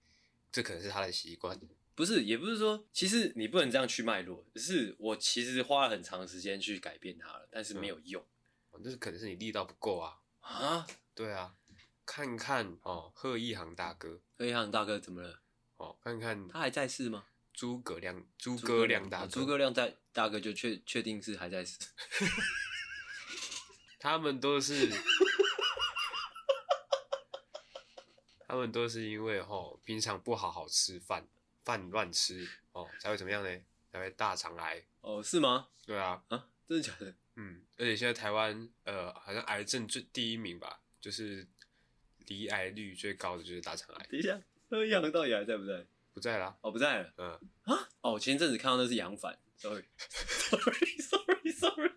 [0.50, 1.56] 这可能是他的习惯。
[1.94, 4.44] 不是，也不是说，其实你不能这样去脉络。
[4.54, 8.24] 只是我其实花了很长时间去改变它了，但是没有用。
[8.72, 10.18] 嗯、那是可能是你力道不够啊。
[10.40, 10.86] 啊？
[11.14, 11.54] 对啊。
[12.06, 14.20] 看看哦，贺一航大哥。
[14.36, 15.40] 贺一航大哥怎么了？
[15.76, 17.24] 哦，看看他还在世吗？
[17.52, 21.78] 诸葛亮，诸葛亮大哥，诸葛亮在大哥就确确定是还在世。
[24.00, 24.90] 他们都是，
[28.46, 31.26] 他们都是因为哦，平常不好好吃饭。
[31.64, 33.60] 饭乱吃哦，才会怎么样呢？
[33.90, 35.22] 才会大肠癌哦？
[35.22, 35.68] 是吗？
[35.86, 37.14] 对啊，啊，真的假的？
[37.36, 41.46] 嗯，而且现在台湾呃，好像癌症最第一名吧，就是
[42.26, 44.06] 罹癌率最高的就是大肠癌。
[44.10, 45.84] 等一下，贺一航到底还在不在？
[46.12, 47.12] 不在啦，哦，不在了。
[47.18, 47.30] 嗯
[47.64, 51.90] 啊，哦，我前阵子看到那是杨帆， sorry，sorry，sorry，sorry。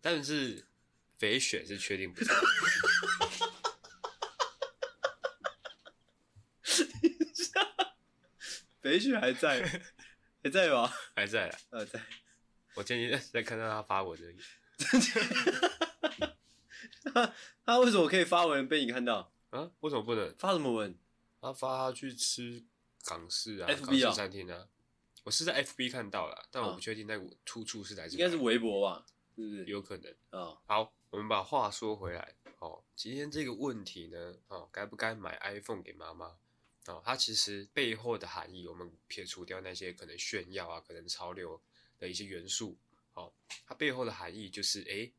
[0.00, 0.64] 但是
[1.18, 2.34] 肥雪是确定不在。
[8.80, 9.62] 肥雪还在，
[10.42, 10.90] 还在吗？
[11.14, 12.00] 还在啊， 呃，在。
[12.74, 14.38] 我前几天在看到他发文而已。
[17.12, 19.32] 他他为什么可以发文被你看到？
[19.50, 19.70] 啊？
[19.80, 20.34] 为什么不能？
[20.38, 20.96] 发什么文？
[21.40, 22.62] 他发他去吃
[23.04, 24.68] 港式啊，FB 港式餐厅啊。
[25.24, 28.16] 我是在 FB 看到了，但我不确定那个出处是来自。
[28.16, 29.04] 应该是微博吧？
[29.36, 29.64] 是不是？
[29.66, 30.40] 有可能啊。
[30.40, 32.34] 哦、好，我们把话说回来。
[32.60, 36.36] 哦，今天这个问题呢，哦，该不该买 iPhone 给妈妈？
[36.86, 41.60] 哦，它其实背后的含义，我们撇除掉那些可能炫耀啊、可能潮流
[41.98, 42.76] 的一些元素，
[43.12, 43.30] 哦，
[43.66, 45.12] 它背后的含义就是，诶，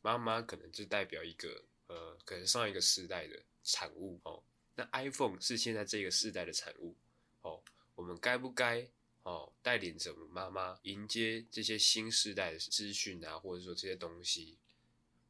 [0.00, 4.42] 妈妈可能就代表一个，呃，可能上一个时代的产物，哦，
[4.74, 6.96] 那 iPhone 是现在这个时代的产物，
[7.42, 7.62] 哦，
[7.94, 8.84] 我们该不该，
[9.22, 14.58] 哦，带领着我们妈妈迎接这些新时代的资讯啊，或者说这些东西？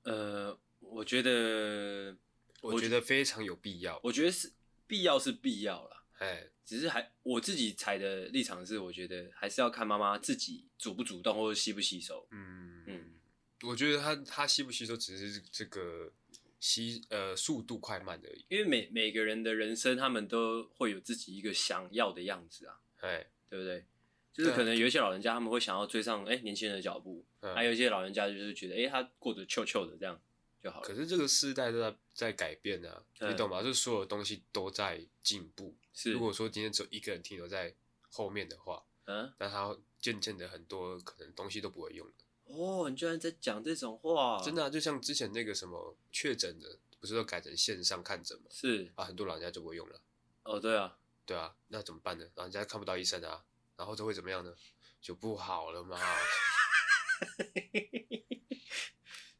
[0.04, 2.16] 呃，我觉得，
[2.62, 4.50] 我觉得非常有必要，我觉得是。
[4.92, 12.28] 必要是必要啦，哎，只是还我自己踩的立场是，我觉得还是要看妈妈自己主不主动或者吸不吸收。
[12.30, 13.14] 嗯嗯，
[13.62, 16.12] 我觉得他他吸不吸收只是这个
[16.60, 23.86] 吸呃速度快慢而已，因为每每个人的人生他们都会有自己一个想要的样子啊，哎，对不对？
[24.34, 30.20] 就是可能有一些老人家他们会想要追上哎年轻人的脚步，嗯、还有一些老人家就是觉得哎他过得臭臭的这样。
[30.62, 33.60] 就好，可是这个时代都在在改变啊，嗯、你懂吗？
[33.62, 35.74] 就是所有东西都在进步。
[35.92, 37.74] 是，如果说今天只有一个人停留在
[38.08, 42.12] 后面的话，嗯，那他渐渐的很多可能东西都不会用了。
[42.44, 44.40] 哦，你居然在讲这种话？
[44.42, 48.44] 真的、啊，就像之前那个什么确诊的，不是都改成线上看诊吗？
[48.50, 50.00] 是啊，很多老人家就不会用了。
[50.44, 50.96] 哦，对啊，
[51.26, 52.26] 对啊，那怎么办呢？
[52.36, 53.44] 老人家看不到医生啊，
[53.76, 54.54] 然后就会怎么样呢？
[55.00, 55.98] 就不好了嘛。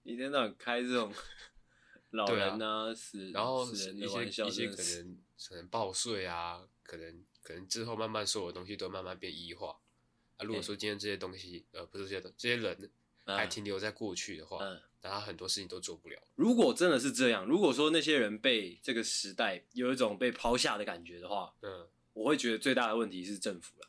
[0.03, 1.12] 一天到晚开这种
[2.11, 3.93] 老人啊，啊死然后一些
[4.47, 9.79] 一些可能可能报税啊，可能可能之后慢慢所有东西都慢慢变异化。
[10.37, 12.91] 啊，如果说今天这些东西，欸、呃，不是这些东这些人
[13.25, 16.21] 还停留在过去的话，嗯，那他很多事情都做不了。
[16.35, 23.88] 如果真的是这样，如果说那些人被这个时代有一种被抛下的感觉的话，嗯，我会觉得最大的问题是政府了。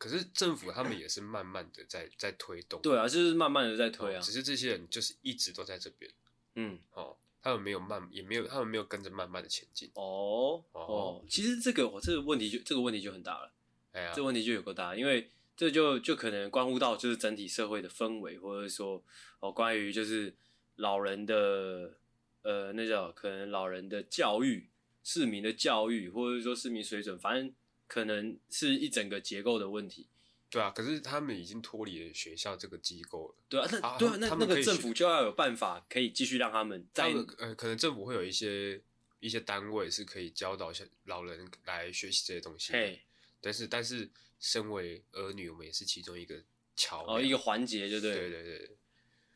[0.00, 2.80] 可是政府他们也是慢慢的在在推动。
[2.80, 4.20] 对啊，就是慢慢的在推啊。
[4.20, 6.10] 只是这些人就是一直都在这边。
[6.54, 9.90] 嗯，哦，他们没有慢，也没有，他们没有跟着慢慢的前进。
[9.94, 13.52] 哦哦，其实这个我这个问题就这个问题就很大了。
[13.92, 15.30] 哎呀，这个问题就有够大，因为。
[15.56, 19.04] 这就就可能关乎到就是整体社会的氛围，或者说
[19.40, 20.34] 哦，关于就是
[20.76, 21.98] 老人的
[22.40, 24.70] 呃，那叫可能老人的教育、
[25.04, 27.52] 市民的教育，或者说市民水准，反正
[27.90, 30.06] 可能是一整个结构的问题。
[30.48, 33.34] 对啊，可是他们已经脱离了学校这个机构了。
[33.48, 38.80] 对啊，那啊对啊，那那个政府就要有办法可以继续让他们在们呃，可能政府会有一些
[39.18, 42.72] 一些单位是可以教导小老人来学习这些东西。
[42.72, 43.02] 嘿，
[43.40, 44.08] 但是但是。
[44.42, 46.42] 身为儿女，我们也是其中一个
[46.74, 48.14] 桥哦，一个环节，就对。
[48.14, 48.70] 对对对，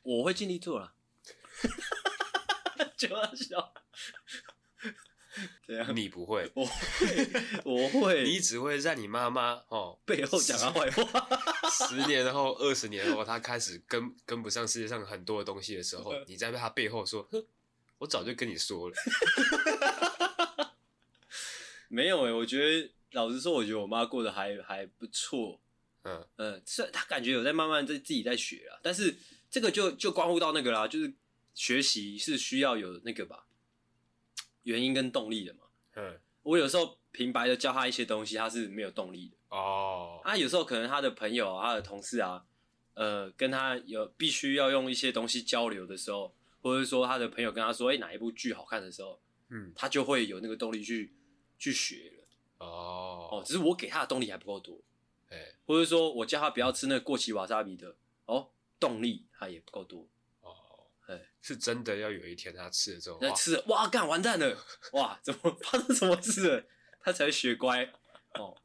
[0.03, 0.95] 我会尽力做了。
[2.97, 3.75] 就要笑。
[5.95, 6.51] 你不会？
[6.55, 7.31] 我会，
[7.65, 8.25] 我会。
[8.29, 11.29] 你只会在你妈妈哦背后讲她坏话。
[11.71, 17.45] 十年后、二十年后，她开始跟跟不上世界上很多的东西的时候，你在她背后说：“哼，
[17.99, 18.97] 我早就跟你说了。
[21.89, 22.91] ”没有哎、欸，我觉得。
[23.15, 25.61] 老实说，我觉得我妈过得还还不错，
[26.03, 29.17] 嗯嗯，是她感觉有在慢慢在自己在学啊，但是
[29.49, 31.15] 这个就就关乎到那个啦，就是
[31.55, 33.47] 学习是需要有那个吧，
[34.65, 35.61] 原因跟动力的嘛。
[35.95, 40.21] 嗯，我有时候平白的教他一些东西，他是没有动力的哦。
[40.25, 42.45] 啊，有时候可能他的朋友、啊、他的同事啊，
[42.95, 51.15] 呃，跟他有必须要用一些东西交流的时候，或者说他的朋友跟他说，哎、欸，哪一部剧好看的时候，嗯，他就会有那个动力去
[51.59, 52.25] 去学了。
[52.59, 54.81] 哦哦，只是我给他的动力还不够多，
[55.29, 57.95] 哎、欸，或者说我叫他不要吃那个过期瓦萨比的，
[58.27, 58.49] 哦，
[58.81, 60.07] 动力他也不够多，
[61.47, 64.57] 是真的要有一天他吃了之后，他吃了，哇，干完蛋了，
[64.95, 66.65] 哇，怎么发生什么事了？
[67.03, 67.85] 他才学乖，
[68.39, 68.57] 哦，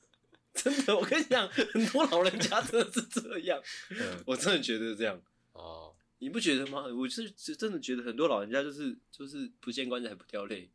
[0.52, 5.18] 真的，我跟你讲，很多老人家真的是这样， 嗯、我真的觉得是这样，
[5.54, 6.84] 哦，你不觉得吗？
[6.94, 10.70] 我是真的觉得很多老人家就是就是不见棺材不掉泪。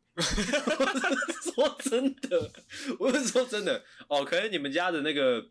[1.54, 2.50] 说真的，
[2.98, 4.24] 我是说真的哦。
[4.24, 5.48] 可能你们家的那个，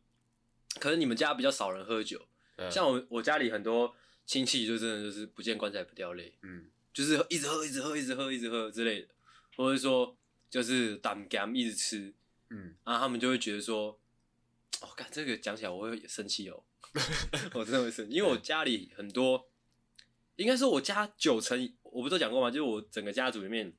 [0.80, 2.28] 可能你们家比较少人喝酒。
[2.58, 3.96] 嗯、像我，我家里很多
[4.32, 6.34] 亲戚就真的就是不见棺材不掉泪。
[6.42, 9.10] 嗯，就是一直喝，一直喝，一直喝，一直喝之类的，
[9.58, 10.16] 或者说
[10.50, 12.14] 就是胆干一直吃。
[12.50, 14.00] 嗯，然后他们就会觉得说，
[14.80, 16.64] 哦，干这个讲起来我会生气哦，
[17.54, 19.50] 我真的会生气，因为我家里很多，
[20.38, 22.50] 应该说我家九成，我不都讲过吗？
[22.50, 23.74] 就是我整个家族里面。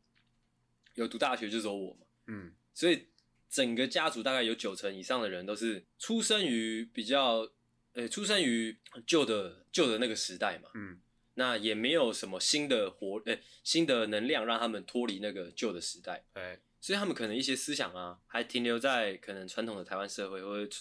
[0.96, 3.06] 有读大学就只有我嘛，嗯，所以
[3.48, 7.50] 整个家族大概有九成以上的人都是出生于比较，
[7.94, 8.76] 呃、欸，出生于
[9.06, 11.00] 旧的旧的那个时代嘛，嗯，
[11.34, 20.76] 那也没有什么新的活，呃、欸，新的能量让他们脱离那个旧的时代，哎、欸，所以他们可能一些思想啊，还停留在可能传统的台湾社会或者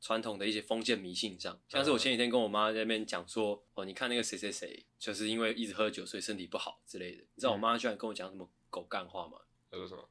[0.00, 9.38] 传统的一些封建迷信上，像是我前几天跟我妈在那边讲说，哦，你看那个谁谁谁，就是因为一直喝酒，所以身体不好之类的，你知道我妈居然跟我讲什么狗干话吗？
[9.70, 10.08] 她说什么？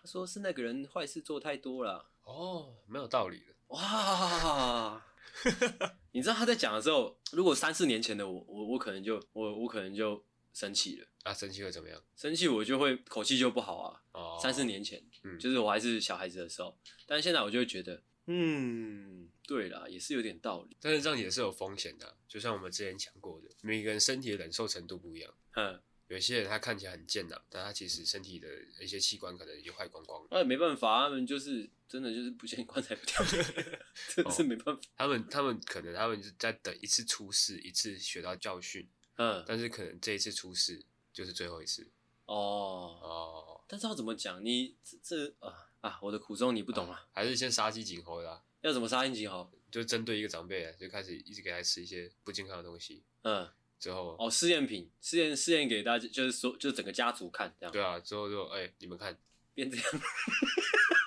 [0.00, 2.08] 他说是那个人坏事做太多了。
[2.24, 3.54] 哦，没有道理的。
[3.68, 5.04] 哇，
[6.12, 11.06] 你知道他在讲的时候，如果三四年前的我，我我可能就我我可能就生气了。
[11.24, 12.02] 啊，生气会怎么样？
[12.16, 14.02] 生气我就会口气就不好啊。
[14.12, 20.76] 哦，三四年前，嗯，就是我还是小孩子的时候，但是现在我就会觉得，嗯，对啦，也是有点道理。
[20.80, 25.34] 但是这样也是有风险的，就像我们之前讲过的，每个人身体的忍受程度不一样。
[25.54, 25.80] 嗯。
[26.08, 28.48] 有些人他看起来很健朗，但他其实身体的
[28.80, 30.28] 一些器官可能已经坏光光了。
[30.30, 33.78] 那也没办法，他们就是真的就是不见棺材不掉泪，
[34.14, 34.80] 这是没办法。
[34.82, 38.86] 哦、他们他们可能他们是在等一次出事，一次学到教训。
[39.16, 41.90] 嗯，但是可能这一次出事就是最后一次。
[42.26, 44.44] 哦哦，但是要怎么讲？
[44.44, 47.08] 你这这啊啊，我的苦衷你不懂啊？
[47.12, 48.42] 还是先杀鸡儆猴的？
[48.60, 49.50] 要怎么杀鸡儆猴？
[49.70, 53.02] 就针对一个长辈，就开始一直给他吃一些不健康的东西。
[53.22, 53.48] 嗯。
[53.80, 57.72] 之后哦，试验品，试验试验给大家，就是说，就是整个家族看这样。
[57.72, 59.16] 对啊，之后就哎、欸，你们看，
[59.54, 59.86] 变这样，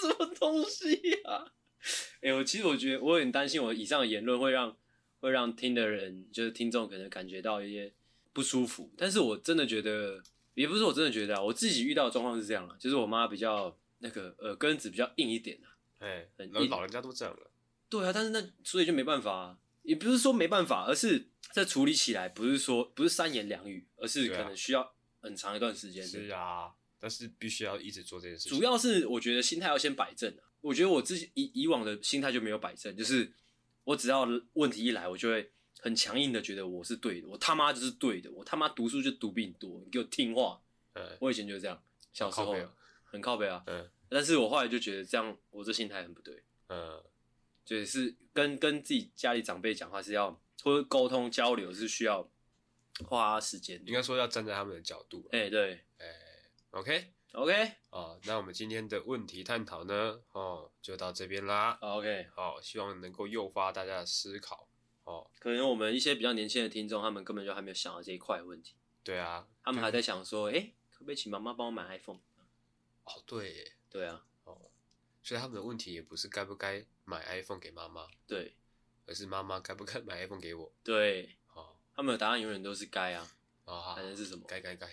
[0.00, 1.52] 什么东西啊？
[2.16, 4.76] 哎、欸，我其实我觉得我有点担心，我以上的言论会让
[5.20, 7.92] 会让听的人，就是听众可能感觉到一些
[8.32, 8.92] 不舒服。
[8.96, 10.22] 但是我真的觉得，
[10.54, 15.76] 也不是我真的觉得啊，我自己遇到的状况是这样啊，就是我妈比较那个耳根子比较硬一点啊。
[15.98, 17.50] 哎、欸，老老人家都这样了。
[17.88, 21.28] 对啊，但是那所以就没办法啊，也不是说没办法，而是。
[21.52, 26.06] 在处理起来不是说不是三言两语，而是可能需要很长一段时间。
[26.06, 28.58] 是啊，但是必须要一直做这件事情。
[28.58, 30.42] 主要是我觉得心态要先摆正啊。
[30.60, 33.32] 我觉得我自己以以往的心态就没有摆正，就是
[33.84, 40.60] 我只要问题一来，我就会很强硬的觉得我是对的，我他妈就是对的，我他妈读书就读比你多，你给我听话。
[40.94, 41.80] 嗯，我以前就是这样，
[42.12, 42.56] 小时候
[43.04, 43.62] 很靠北啊。
[43.66, 46.42] 嗯，但是我后来就觉得这样，我这心态很不对。
[46.68, 47.00] 嗯，
[47.64, 52.28] 就是跟跟自己家里长辈讲话是要，或者沟通交流是需要
[53.04, 53.80] 花时间。
[53.86, 55.28] 应该说要站在他们的角度。
[55.30, 56.25] 哎、欸，对，哎、欸、
[56.70, 57.12] ，OK。
[57.32, 61.76] OK，哦，那我们今天的问题探讨呢，哦，就到这边啦。
[61.82, 64.66] OK，好，希望能够诱发大家的思考。
[65.04, 68.76] 哦，可能我们一些比较年轻的听众，他们根本就还没有想到这一块问题。
[69.04, 72.20] 对啊，他们还在想说，哎、欸，可不可以请妈妈帮我买 iPhone？
[73.04, 74.70] 哦，对耶，对啊，哦，
[75.22, 78.56] 所以他们的问题也不是该不该买 iPhone 给妈妈，对，
[79.04, 80.72] 而是妈妈该不该买 iPhone 给我。
[80.82, 83.30] 对，哦，他们的答案永远都是该啊。
[83.66, 84.44] 哦，好，反正是什么？
[84.48, 84.88] 该该该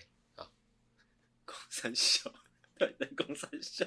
[1.68, 2.32] 三小。
[2.76, 3.86] 对，人工三小。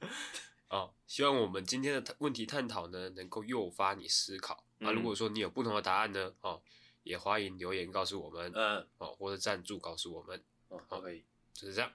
[0.68, 4.64] 哦，希望我们今天的问题探讨呢，能够诱发你思考。
[4.78, 6.62] 那、嗯、如果说你有不同的答案呢，哦，
[7.02, 11.92] 也欢迎留言告诉我们，嗯，哦，或者赞助告诉我们，哦，好，可以，就是这样。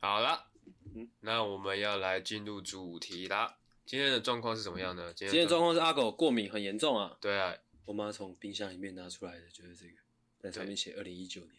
[0.00, 0.50] 好了，
[0.94, 3.58] 嗯，那我们要来进入主题啦。
[3.84, 5.12] 今天的状况是怎么样呢？
[5.12, 7.16] 今天的状况是阿狗过敏很严重啊。
[7.20, 7.54] 对啊，
[7.84, 9.92] 我妈从冰箱里面拿出来的就是这个，
[10.38, 11.54] 在上面写二零一九年，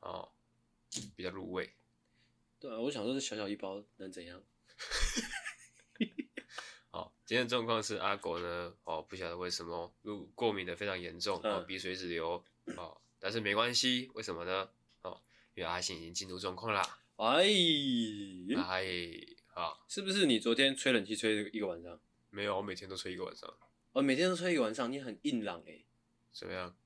[0.00, 0.30] 哦，
[1.16, 1.72] 比较入味。
[2.60, 4.42] 对啊，我想说，这小小一包能怎样？
[6.90, 12.44] 好，今天的状况是阿狗呢，哦，不晓得为什么，如过敏的非常严重，哦，鼻水直流，
[12.76, 14.68] 哦，但是没关系，为什么呢？
[15.02, 15.22] 哦，
[15.54, 16.82] 因为阿信已经进入状况啦。
[17.16, 17.46] 哎，
[18.56, 18.84] 哎，
[19.54, 22.00] 好，是不是你昨天吹冷气吹一个晚上？
[22.30, 23.52] 没有，我每天都吹一个晚上。
[23.92, 25.84] 哦，每天都吹一个晚上，你很硬朗哎。
[26.32, 26.76] 怎么样？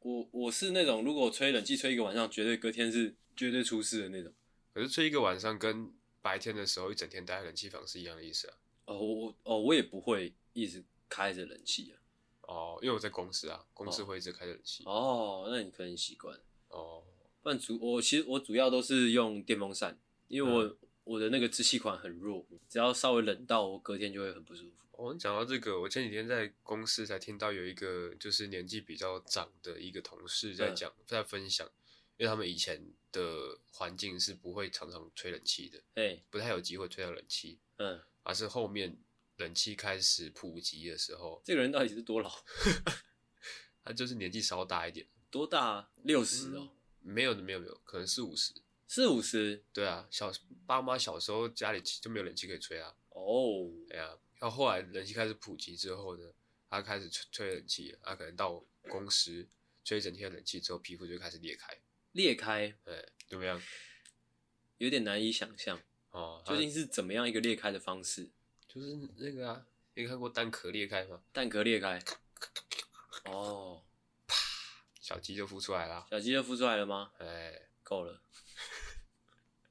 [0.00, 4.32] 我我是那种，如果吹冷气吹一个晚上，绝对隔天是绝对出事的那种。
[4.78, 8.54] 可是吹一个晚上跟白天的时候一整天待在冷气房是一样的意思啊。
[8.84, 11.98] 哦，我哦，我也不会一直开着冷气啊。
[12.42, 14.84] 哦，因为我在公司啊，公司会一直开着冷气。
[14.86, 16.38] 哦，那你可能习惯。
[16.68, 17.02] 哦，
[17.42, 19.98] 不然主我其实我主要都是用电风扇，
[20.28, 24.76] 因为我、嗯、我的那个支气管很弱，只要稍微冷到，我隔天就会很不舒服。
[24.92, 31.68] 哦，你讲到这个，我前几天在公司才听到有一个就是年纪比较长的一个同事在讲、嗯，在分享。
[32.16, 38.96] 因为他们以前的环境是不会常常吹冷气的，哎，不太有机会吹到冷气，嗯，而是后面
[39.36, 42.30] 冷气开始普及的时候，这个人到底是多老？
[43.82, 45.90] 他就是年纪稍大一点，多大啊？
[46.02, 46.70] 六十哦？
[47.00, 48.52] 没有的，没有没有，可能四五十，
[48.86, 50.30] 四五十，对啊，小
[50.66, 56.30] 爸妈小时候家里就没有冷气可以吹啊，哦，对啊，然后后来冷气开始普及之后呢，
[56.68, 59.48] 他开始吹吹冷气，他可能到公司
[59.84, 61.74] 吹一整天的冷气之后，皮肤就开始裂开。
[62.12, 63.60] 裂开，对，怎么样？
[64.78, 65.80] 有点难以想象
[66.10, 66.42] 哦。
[66.46, 68.30] 究竟是怎么样一个裂开的方式？
[68.66, 71.22] 就是那个啊，你看过蛋壳裂开吗？
[71.32, 72.02] 蛋壳裂开，
[73.24, 73.82] 哦，
[74.26, 74.36] 啪，
[75.00, 76.06] 小鸡就孵出来了。
[76.10, 77.12] 小鸡就孵出来了吗？
[77.18, 78.20] 哎，够了。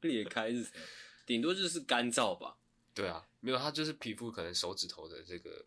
[0.01, 0.85] 裂开是什么？
[1.25, 2.57] 顶多就是干燥吧。
[2.93, 5.65] 对啊，没有，它就是皮肤可能手指头的这个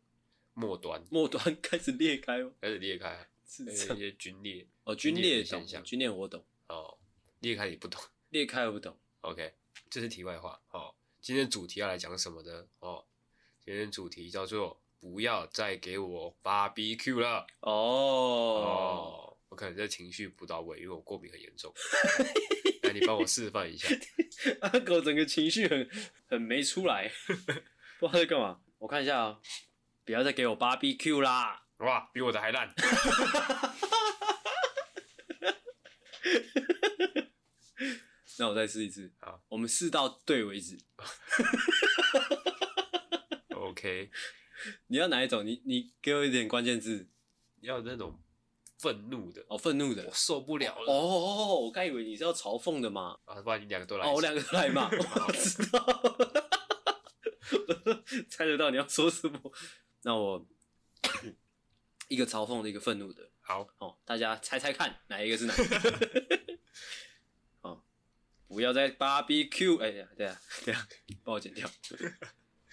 [0.54, 4.66] 末端，末端开始裂开哦，开始裂开，是一些皲裂。
[4.84, 6.44] 哦，皲裂的现象，皲裂我懂。
[6.70, 6.98] 哦，
[7.40, 8.00] 裂开你不懂，
[8.30, 8.96] 裂开我不懂。
[9.22, 9.52] OK，
[9.90, 10.60] 这是题外话。
[10.70, 12.66] 哦，今天主题要来讲什么呢？
[12.78, 13.04] 哦，
[13.64, 17.46] 今天主题叫做不要再给我 BBQ 了。
[17.60, 21.72] 哦，哦，我可能这情绪不到位，因为我过敏很严重。
[22.82, 23.88] 来，你帮我示范一下。
[24.62, 25.90] 阿狗整个情绪很
[26.28, 27.10] 很没出来，
[27.98, 28.60] 不知道在干嘛。
[28.78, 29.40] 我看一下啊、哦，
[30.04, 31.66] 不要再给我 BBQ 啦！
[31.78, 32.72] 哇，比我的还烂。
[38.38, 40.78] 那我再试一次，好，我们试到对为止。
[43.54, 44.10] OK，
[44.88, 45.44] 你要哪一种？
[45.46, 47.08] 你你给我一点关键字，
[47.60, 48.18] 要那种
[48.78, 50.90] 愤怒的哦，愤怒的，我受不了了。
[50.90, 53.18] 哦我刚以为你是要嘲讽的嘛。
[53.26, 54.06] 啊，不然你两个都来。
[54.06, 54.88] 哦，我两个都来嘛。
[54.90, 56.02] 我知道，
[58.30, 59.38] 猜得到你要说什么。
[60.02, 60.46] 那我
[62.08, 63.30] 一个嘲讽的，一个愤怒的。
[63.50, 65.82] 好，哦，大家猜猜看，哪一个是哪一个？
[68.46, 70.86] 不要再 BBQ，哎呀，对呀，对呀，
[71.24, 71.68] 帮我剪掉。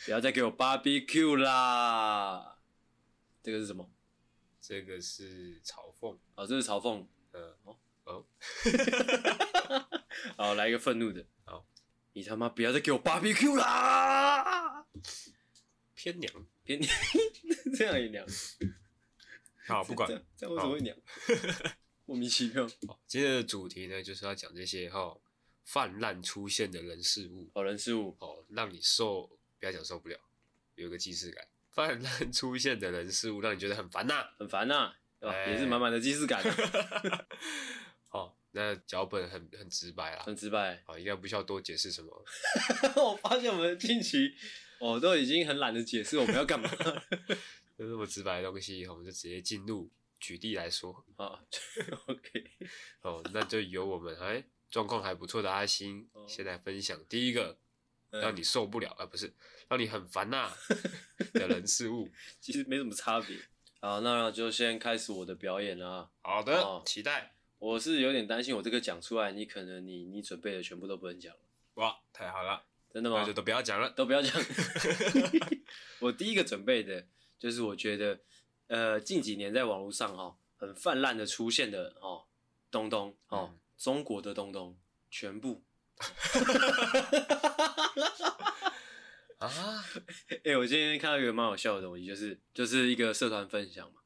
[0.06, 2.60] 不要再给我 BBQ 啦！
[3.42, 3.90] 这个是什么？
[4.62, 6.16] 这个是嘲讽。
[6.36, 7.08] 哦，这是嘲讽。
[7.32, 8.26] 嗯，哦，哦。
[10.38, 11.26] 好，来一个愤怒的。
[11.46, 11.66] 好，
[12.14, 14.86] 你他妈不要再给我 BBQ 啦！
[15.96, 16.32] 偏娘，
[16.64, 16.92] 偏娘，
[17.76, 18.24] 这样也娘。
[19.68, 20.08] 好， 不管。
[20.36, 20.98] 这样为什么会娘？
[22.06, 22.68] 莫名其妙。
[22.88, 25.18] 好，今天的主题呢，就是要讲这些哈。
[25.66, 29.28] 泛滥出现的人事物，哦，人事物，哦，让你受，
[29.60, 30.18] 不要讲受不了，
[30.76, 31.46] 有个既视感。
[31.70, 34.96] 泛滥出现的人事物，让你觉得很烦呐、啊，很烦呐、啊。
[35.20, 35.36] 对吧？
[35.36, 36.42] 欸、也是满满的既视感。
[38.12, 40.82] 哦，那脚本很很直白啊，很直白。
[40.88, 42.26] 哦，应该不需要多解释什么。
[42.96, 44.34] 我发现我们近期，
[44.80, 46.70] 哦，都已经很懒得解释我们要干嘛。
[47.78, 51.06] 就这么直白的东西，我们就直接进入举例来说。
[51.16, 51.40] 啊，
[52.08, 52.52] OK。
[53.02, 57.58] 哦，那就由我们哎状况还不错的阿星，哦、先来分享第一个
[58.10, 59.32] 让你受不了，啊、嗯，不是
[59.70, 60.52] 让你很烦呐
[61.34, 62.10] 的人事物。
[62.42, 63.38] 其实没什么差别。
[63.80, 66.10] 好，那就先开始我的表演啦。
[66.24, 67.36] 好的，哦、期待。
[67.60, 71.36] 我是有点担心，我这个讲出来，你可能你你准备的全部都不能讲。
[71.76, 73.20] 哇，太好了，真的吗？
[73.22, 74.34] 那就都不要讲了，都不要讲。
[76.00, 77.08] 我第一个准备的
[77.40, 78.20] 就是我觉得，
[78.68, 82.26] 呃，近几年在网络上哈、哦、很泛滥的出现的哦
[82.70, 84.78] 东东哦、嗯、中国的东东
[85.10, 85.64] 全部。
[89.40, 89.48] 啊，
[90.30, 94.02] 哎、欸，我今天看到一个蛮好笑的东西，就是就是一个社团分享嘛，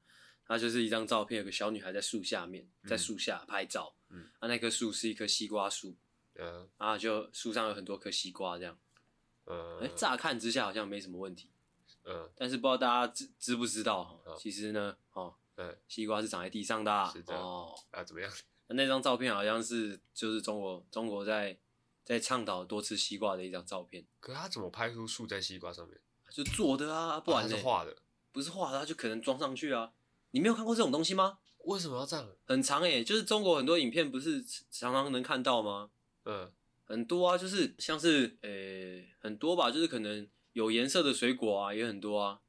[0.46, 5.96] 它就是一张照片，有个小女孩在树下面，在树下拍照，嗯，啊，那棵树是一棵西瓜树，
[6.36, 8.78] 嗯，啊，就树上有很多颗西瓜这样，
[9.46, 11.51] 嗯，哎、欸，乍看之下好像没什么问题，
[12.12, 18.32] 嗯，但是不知道大家知知不知道哈，其实呢，哦，嗯，西瓜是长在地上的，是的，哦，啊，怎么样？
[18.68, 21.58] 那张照片好像是就是中国中国在。
[22.04, 25.98] 在倡导多吃西瓜的一张照片，可是他怎么拍出树在西瓜上面？
[26.32, 27.96] 就做的啊，不然、啊、是画的，
[28.32, 29.94] 不是画的，他就可能装上去啊。
[30.32, 31.38] 你没有看过这种东西吗？
[31.66, 32.28] 为什么要这样？
[32.48, 35.92] 很长诶、欸，就是中国很多影片不是常常能看到吗？
[36.26, 36.52] 嗯，
[36.86, 42.42] 很多啊，就是像是诶、欸、很多吧，就是可能有颜色的水果啊也很多啊。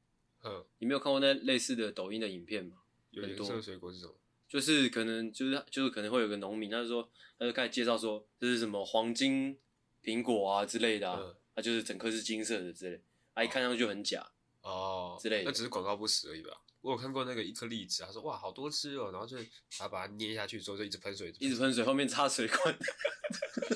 [0.44, 2.78] 嗯，你没有看过那类似的抖音的影片吗？
[3.10, 4.14] 有颜色的水果是什么？
[4.48, 9.58] 就是可能就是就是可能会有个农民，他就说他就开始介绍说这是什么黄金
[10.02, 13.00] 苹果啊之类的啊，嗯、啊就是整颗是金色的之类，
[13.34, 14.30] 啊一看上去就很假
[14.62, 16.60] 哦之类的，那只是广告不实而已吧。
[16.82, 19.38] 我有看过那个一颗栗子，他说哇好多汁哦，然后就
[19.78, 22.78] 他把它捏下去之后就一直喷水，一直喷水，后面插水管，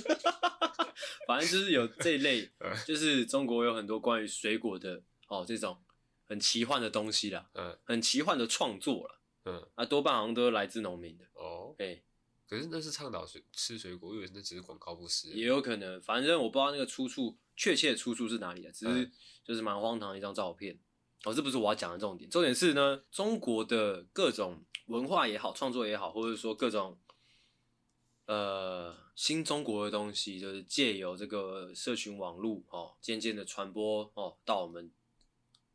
[1.26, 2.50] 反正就是有这一类，
[2.84, 5.82] 就是中国有很多关于水果的哦这种
[6.24, 9.20] 很奇幻的东西啦，嗯，很奇幻的创作啦。
[9.44, 11.76] 嗯，啊，多半好像都是来自农民的哦。
[11.78, 12.02] 哎、欸，
[12.48, 15.30] 可是那是倡导水吃水果，我以为那只是广告不实。
[15.30, 19.08] 也有可能，反正我不知道那个出处，确切的出处是哪里的，只是
[19.44, 20.80] 就是蛮荒唐的一张照片。
[21.24, 26.98] 哦，这不是我要讲的重点，重点是呢，中国的各种文化也好，创作也好，或者说各种
[28.26, 34.90] 呃新中国的东西，就是借由这个社群网络哦，渐渐的传播哦，到我们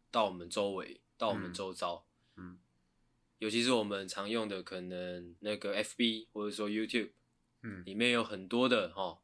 [0.10, 2.52] 到我们周围，到我们周遭，嗯。
[2.52, 2.60] 嗯
[3.42, 7.10] 尤其是我们常用的，可能那个 FB 或者说 YouTube，
[7.64, 9.18] 嗯，里面有很多的哦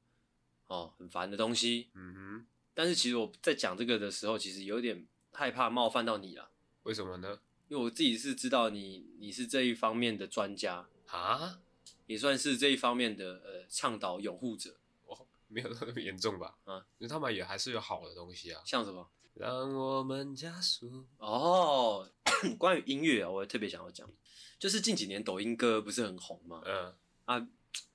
[0.65, 2.47] 哦很烦的东西，嗯哼。
[2.73, 5.05] 但是其实我在讲这个的时候，其实有点
[5.37, 6.49] 害怕冒犯到你了。
[6.81, 7.39] 为什么呢？
[7.67, 11.59] 因为我自己是知道你你是这一方面的专家啊，
[12.07, 14.79] 也算是这一方面的呃倡导拥护者。
[15.05, 16.57] 哦，没有那么严重吧？
[16.63, 19.07] 啊，因为他们也还是有好的东西啊，像什么？
[19.35, 22.09] 让我们加速哦。
[22.57, 24.09] 关于音乐啊，我也特别想要讲，
[24.57, 26.63] 就是近几年抖音歌不是很红吗？
[26.65, 27.47] 嗯啊，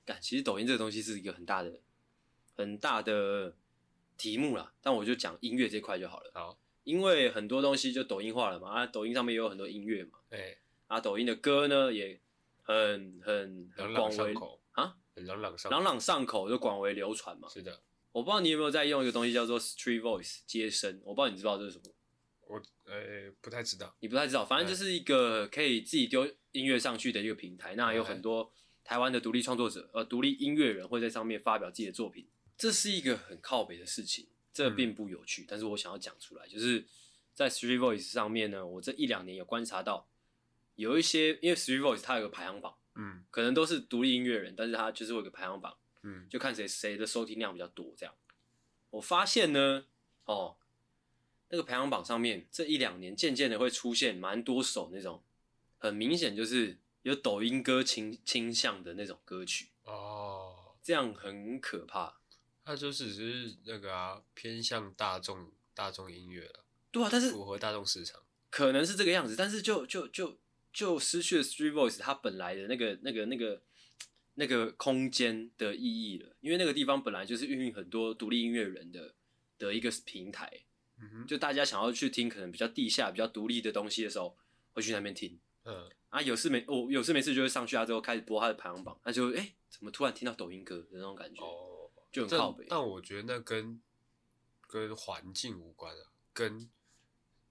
[0.05, 1.81] 感其实抖音这个东西是一个很大的、
[2.55, 3.57] 很大的
[4.17, 4.73] 题目啦。
[4.81, 6.31] 但我就讲音乐这块就好了。
[6.35, 10.19] 好，因为很多东西就抖音化了嘛，啊，抖音上面也有很多音乐嘛。
[10.31, 10.57] 哎，
[10.87, 12.21] 啊，抖音的歌呢也
[12.63, 14.35] 很很很广为
[14.73, 17.49] 啊，很朗朗上朗朗上口，就广为流传嘛。
[17.49, 17.81] 是的，
[18.13, 21.95] 我不知道你有没有在用一个东西叫做 Street Voice 接声，我不知道你知不知道这是什么。
[22.49, 28.53] 我呃、欸、不太知道，你不太知道，反正就是一个可以自己丢音乐上去的一个平台，那有很多
[28.85, 32.29] 台湾的独立创作者，呃，独立音乐人会在上面发表自己的作品，
[32.59, 36.85] 这是一个很靠北的事情，这并不有趣，嗯、但是我想要讲出来，就是
[37.35, 40.09] 在 Street Voice 上面呢，我这一两年有观察到，
[40.77, 48.15] 有一些因为 Street Voice 它有个排行榜，嗯，可能都是独立音乐人，但是它就是会有个排行榜，嗯，就看谁谁的收听量比较多这样，
[48.91, 49.87] 我发现呢，
[50.25, 50.57] 哦。
[51.55, 55.23] 那个排行榜上面，这一两年渐渐的会出现蛮多首那种，
[55.77, 62.22] 很明显就是有抖音歌倾倾向的那种歌曲哦，这样很可怕。
[62.65, 70.39] 它就只是那个啊，偏向大众大众音乐了，对啊，但是符合大众市场，可能是这个样子，但是就就就
[70.73, 73.63] 就失去了 Street Voice 它本来的那个那个那个
[74.35, 79.15] 那个空间的意义了，因为那个地方本来就是孕育很多独立音乐人的
[79.59, 80.65] 的一个平台。
[81.27, 84.37] 就大家想要去听可能比较地下、比较独立的东西的时候，
[84.73, 85.37] 会去那边听。
[85.65, 91.43] 嗯啊，有事没我、哦、有事没事就会上去啊，之后开始播他的排行榜，那就哎、欸，怎么突然听到抖音歌的那种感觉？
[91.43, 91.72] 哦，
[92.13, 92.67] 就很靠北。
[92.69, 93.81] 但我觉得那跟
[94.69, 96.71] 跟环境无关啊，跟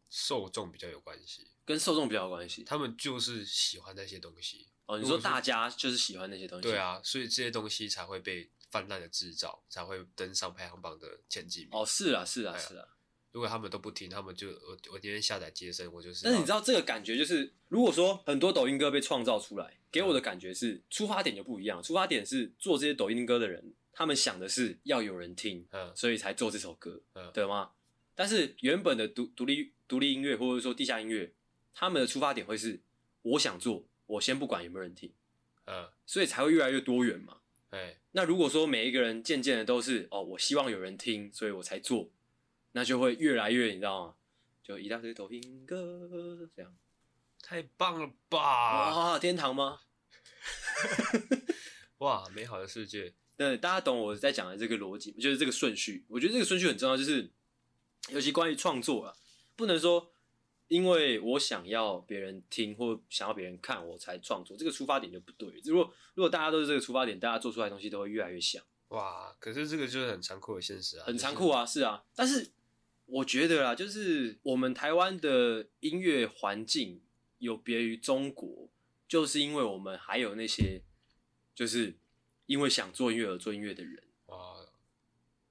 [0.09, 4.67] 受众比较有关系，跟受众比较有关系，他们就是喜欢那些东西。
[4.85, 11.69] 哦，你说大家就是喜欢那些东西，对啊，所以这些东西才会被泛滥的制造，才会登上排行榜的前几名。
[11.71, 12.85] 哦，是啊，是啊，是啊。
[13.31, 16.25] 如果他们都不听，他们就我我今天下载接生，我就是。
[16.25, 21.81] 但是你知道这个感觉就是，如果说很多抖音歌被创造出来，给我的感觉是出发点就不一样。
[21.81, 27.69] 出发点是做这些抖音歌的人，他们想的是要有人听，嗯，所以才做这首歌，嗯，对吗？
[28.15, 31.31] 但是原本的独独立独立音乐或者说地下音乐，
[31.71, 32.81] 他们的出发点会是
[33.21, 35.13] 我想做，我先不管有没有人听，
[35.65, 37.41] 嗯，所以才会越来越多元嘛。
[37.69, 42.09] 哎，那如果说每一个人渐渐的都是哦，我希望有人听，所以我才做。
[42.71, 44.15] 那就会越来越，你知道吗？
[44.63, 46.75] 就一大堆抖音歌这样，
[47.43, 49.11] 太棒了吧！
[49.11, 49.81] 哇，天堂吗？
[51.99, 53.13] 哇，美好的世界。
[53.49, 56.05] 对，大家懂我在讲的这个逻辑，就是这个顺序。
[56.07, 57.29] 我觉得这个顺序很重要，就是
[58.09, 59.15] 尤其关于创作啊，
[59.55, 60.11] 不能说
[60.67, 65.49] 因为我想要别人听或想要别人看我才创作，这个出发点就不对。
[65.65, 68.61] 如果如果大家都是这个出发点，大家做出来的东西都会越来越像。
[68.89, 72.51] 哇，可是这个就是很残酷的现实啊，很残酷啊，是啊，但是。
[73.07, 77.01] 我觉得啦，就是我们台湾的音乐环境
[77.39, 78.69] 有别于中国，
[79.05, 80.81] 就是因为我们还有那些，
[81.53, 81.97] 就是
[82.51, 84.67] 因为想做音乐而做音乐的人啊，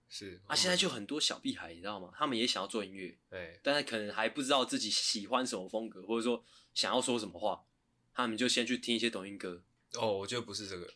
[0.08, 2.12] 是啊，现在就很多小屁孩，你知道吗？
[2.14, 6.44] 他们也想要做音乐，对，但是可能还不知道自己喜欢什么风格，或者说
[6.74, 7.64] 想要说什么话，
[8.12, 9.62] 他们就先去听一些抖音歌。
[9.94, 10.92] 哦，我觉得不是这个，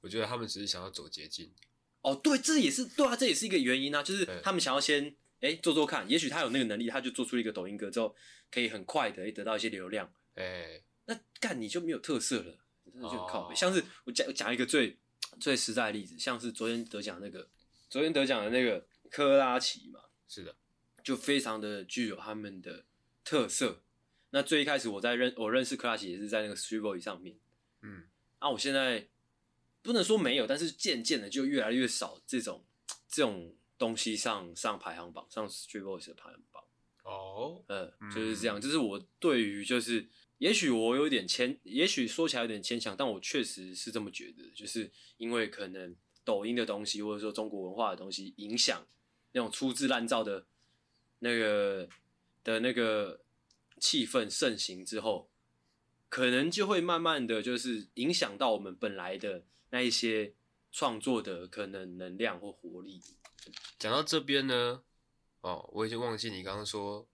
[0.00, 1.52] 我觉得他们只是想要走捷径。
[2.02, 5.16] 哦，对，这也是对啊，这也是一个原因啊，就是他们想要先。
[5.42, 8.14] 哎、欸，做做看，也许他有那个能力，他就做出一个抖音歌之后，
[8.50, 10.12] 可以很快的得到一些流量。
[10.34, 14.98] 哎、欸，那干你就没有特色了，真的就很靠像是我讲讲一个最
[15.38, 17.48] 最实在的例子，像是昨天得奖那个，
[17.88, 20.56] 昨天得奖的那个珂拉奇嘛，是的，
[21.04, 22.84] 就非常的具有他们的
[23.24, 23.82] 特色。
[24.30, 27.38] 那最一开始我在认我认识珂拉奇也是在那个 StreetVoice 上面，
[27.82, 28.04] 嗯，
[28.38, 29.08] 啊，我现在
[29.82, 32.64] 不能说没有，但是渐渐的就越来越少这种
[33.08, 33.54] 这种。
[33.80, 36.62] 东西上上排行榜，上 StreetVoice 的排行榜。
[37.02, 38.60] 哦，嗯，就是这样。
[38.60, 40.06] 就是我对于，就是
[40.40, 44.42] 也许我有点牵，也许说起来有点牵强，但我确实是这么觉得。
[44.54, 48.86] 就是因为可能抖音的东西，或者说中国文化的东西，影响
[49.32, 50.46] 那种粗制滥造的
[51.18, 51.86] 那个
[52.42, 53.20] 的那个
[53.78, 55.28] 气氛盛行之后，
[56.08, 60.32] 可能就会慢慢的就是影响到我们本来的那一些
[60.72, 63.02] 创作的可能能量或活力。
[63.78, 64.82] 讲到这边呢，
[65.42, 67.06] 哦，我已经忘记你刚刚说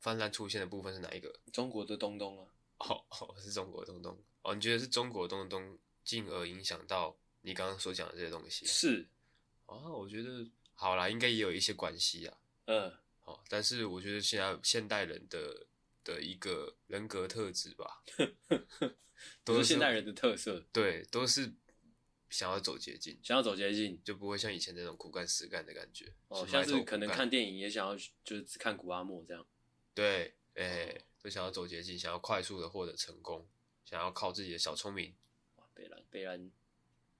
[0.00, 1.40] 泛滥出现的部分是哪一个？
[1.50, 2.50] 中国的东东啊，
[2.88, 8.64] 哦哦，是中国的东东哦，你觉得是中国的东东进而影响到你刚刚所讲的这些东西？
[8.66, 9.08] 是
[9.66, 12.38] 哦，我觉得好啦，应该也有一些关系啊。
[12.66, 15.66] 嗯，好，但是我觉得现在现代人的
[16.02, 18.02] 的一个人格特质吧，
[19.44, 21.52] 都是现代人的特色，对，都是。
[22.30, 26.12] 想要走捷径，想要走捷径，就不会像以前那种苦干实干的感觉。
[26.26, 29.46] 哦，像是可能看电影也想要，就是只看古阿莫这样。
[29.94, 33.48] 对，哎、欸，都想要走捷径，想要快速的获得成功，
[33.86, 35.14] 想要靠自己的小聪明。
[35.56, 36.50] 哇，北兰，北兰，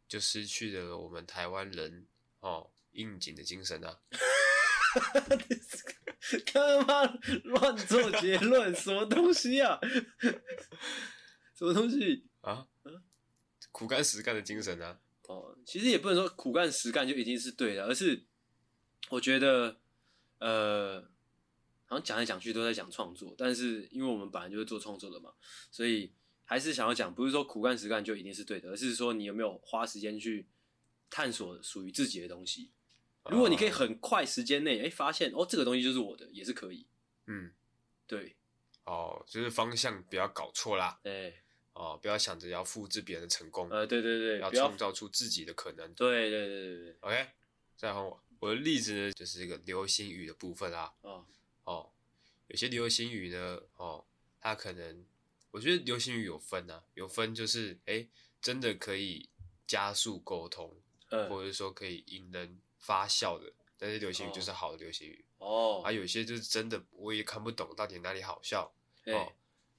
[0.06, 2.06] 就失去了我们台湾人
[2.40, 3.98] 哦应景的精神啊！
[6.44, 7.06] 他妈
[7.44, 8.74] 乱做结论？
[8.74, 9.80] 什么东西啊？
[11.54, 12.68] 什么东西啊？
[13.72, 15.00] 苦干实干的精神啊！
[15.22, 18.26] 哦，其实也不能说苦干实干就一定是对的，而是
[19.08, 19.80] 我觉得，
[20.40, 21.10] 呃，
[21.86, 25.32] 好像讲来讲去都在讲创作，但是因为我们本来就是做创作的嘛，
[25.70, 26.12] 所以
[26.44, 30.46] 还是想要讲，不是说苦干实干就一定是对的，而是说你有没有花时间去
[31.10, 32.72] 探索属于自己的东西。
[33.30, 36.86] 如果你可以很快时间内，哎、欸，发现哦，这个东西就是我的，也是可以。
[37.26, 37.52] 嗯，
[38.06, 38.36] 对。
[38.84, 41.00] 哦，就是方向不要搞错啦。
[41.04, 41.40] 哎、欸。
[41.72, 45.92] 哦，不要想着要复制别人的成功，呃，对对对，要创造出自己的可能。
[45.94, 46.96] 对对对对对。
[47.00, 47.26] OK，
[47.76, 50.92] 再换我，我的例子呢，就是一个流星雨的部分啊。
[51.00, 51.24] 哦
[51.64, 51.90] 哦，
[52.48, 54.04] 有些流行语呢，哦，
[54.40, 55.04] 它可能，
[55.50, 58.06] 我觉得流行语有分啊，有分就是，哎，
[58.40, 59.28] 真的可以
[59.66, 60.74] 加速沟通，
[61.10, 65.24] 嗯，或者说可以引人发笑的，但是流行语就是好的流行语。
[65.38, 68.72] 哦，啊，有些就是真的我也看不懂到底哪里好笑，
[69.06, 69.32] 哦，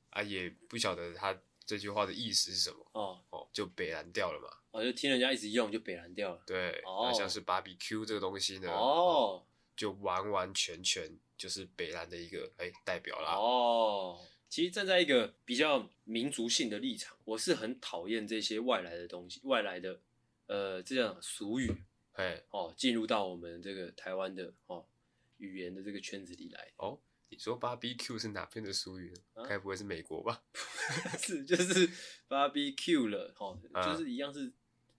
[0.09, 1.37] 啊，也不晓得他。
[1.67, 2.85] 这句话的意思是什么？
[2.91, 4.55] 哦哦，就北蓝掉了嘛。
[4.69, 6.43] 哦，就听人家一直用，就北蓝掉了。
[6.45, 9.43] 对，哦，像是 BBQ 这个东西呢，哦，
[9.75, 13.35] 就完完全全就是北蓝的一个哎代表啦。
[13.35, 14.19] 哦，
[14.49, 19.99] 其实站在一个比较民族性的立场，我是很讨厌这些外来的东西，外来的
[20.47, 21.71] 呃这样俗语，
[22.13, 24.85] 哎哦，进入到我们这个台湾的哦
[25.37, 26.71] 语言的这个圈子里来。
[26.77, 29.43] 哦，你说 barbecue 是哪边的俗语呢？
[29.47, 30.43] 该、啊、不会是美国吧？
[31.19, 31.89] 是，就是
[32.29, 34.53] barbecue 了，哦，就是一样是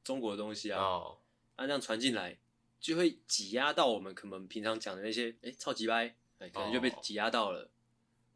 [0.04, 0.78] 中国的东西啊。
[0.82, 1.18] 哦，
[1.56, 2.38] 那这样传进来，
[2.78, 7.70] 就会挤压到我们可能平常讲的那些，哎、欸，超级掰，哎，可能就被挤压到了。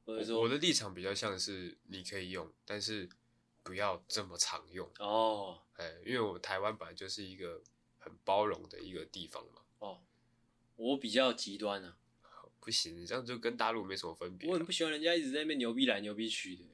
[0.04, 3.08] 或者说我，我的立场比较像是你可以用，但是
[3.62, 4.90] 不要这么常用。
[4.98, 7.62] 哦，哎，因为我们台湾本来就是一个
[7.98, 9.62] 很包容的一个地方嘛。
[9.78, 10.00] 哦，
[10.76, 11.96] 我比较极端啊。
[12.62, 14.46] 不行，这样就跟大陆没什么分别。
[14.50, 16.64] 我很不喜欢人家一直在那边牛逼来牛逼去的。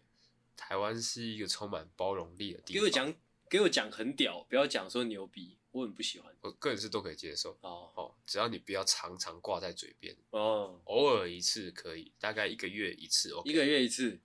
[0.57, 2.81] 台湾是一个充满包容力的地方。
[2.81, 3.15] 给我讲，
[3.49, 6.35] 给我讲很屌，不要讲说牛逼，我很不喜欢。
[6.41, 7.57] 我个人是都可以接受。
[7.61, 10.17] 哦哦，只要你不要常常挂在嘴边。
[10.31, 13.51] 哦，偶尔一次可以，大概一个月一次 OK。
[13.51, 14.19] 一个月一次。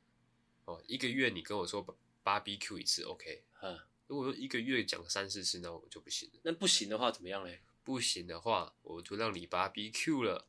[0.64, 1.86] 哦，一个月你跟我说
[2.24, 3.43] barbecue 一次 OK。
[3.62, 3.78] 嗯。
[4.08, 6.39] 如果说一个月讲三四次，那我就不行了。
[6.43, 7.62] 那不行的话怎么样嘞？
[7.84, 10.47] 不行的话，我就让你 barbecue 了。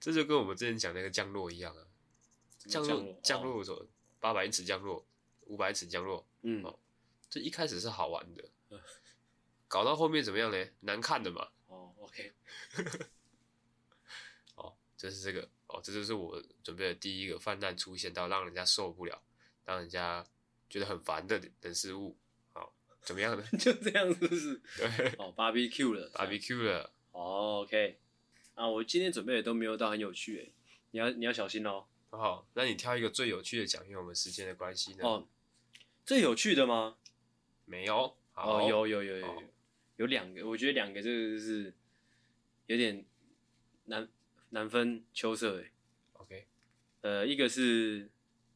[0.00, 1.84] 这就跟我们之前讲那个降落一样啊，
[2.68, 3.86] 降落降落的时候，
[4.20, 5.04] 八百英尺降落，
[5.46, 6.78] 五百尺降落，嗯，哦，
[7.28, 8.44] 这一开始是好玩的，
[9.68, 10.66] 搞到后面怎么样呢？
[10.80, 11.48] 难看的嘛。
[11.66, 12.32] 哦，OK，
[14.54, 19.20] 哦，这是这个，哦，这就是我准备的第一个泛滥出现到让人家受不了，
[19.64, 20.24] 让人家
[20.70, 22.16] 觉得很烦的人事物，
[22.52, 22.72] 好，
[23.02, 23.44] 怎么样呢？
[23.58, 24.60] 就这样，是不是？
[24.78, 24.86] 对，
[25.18, 27.98] 哦，barbecue 了，barbecue 了，哦，OK。
[28.54, 30.52] 啊，我今天准备的都没有到很有趣诶，
[30.92, 31.84] 你要你要小心哦。
[32.10, 35.04] 好，那你挑一个最有趣的讲，因为我们时间的关系呢。
[35.04, 35.28] 哦，
[36.06, 36.96] 最有趣的吗？
[37.64, 38.16] 没有。
[38.34, 39.42] 哦，有有有有有，
[39.96, 41.74] 有两个，我觉得两个这个是
[42.66, 43.04] 有点
[43.86, 44.08] 难
[44.50, 45.72] 难分秋色哎。
[46.12, 46.46] OK，
[47.00, 48.08] 呃，一个是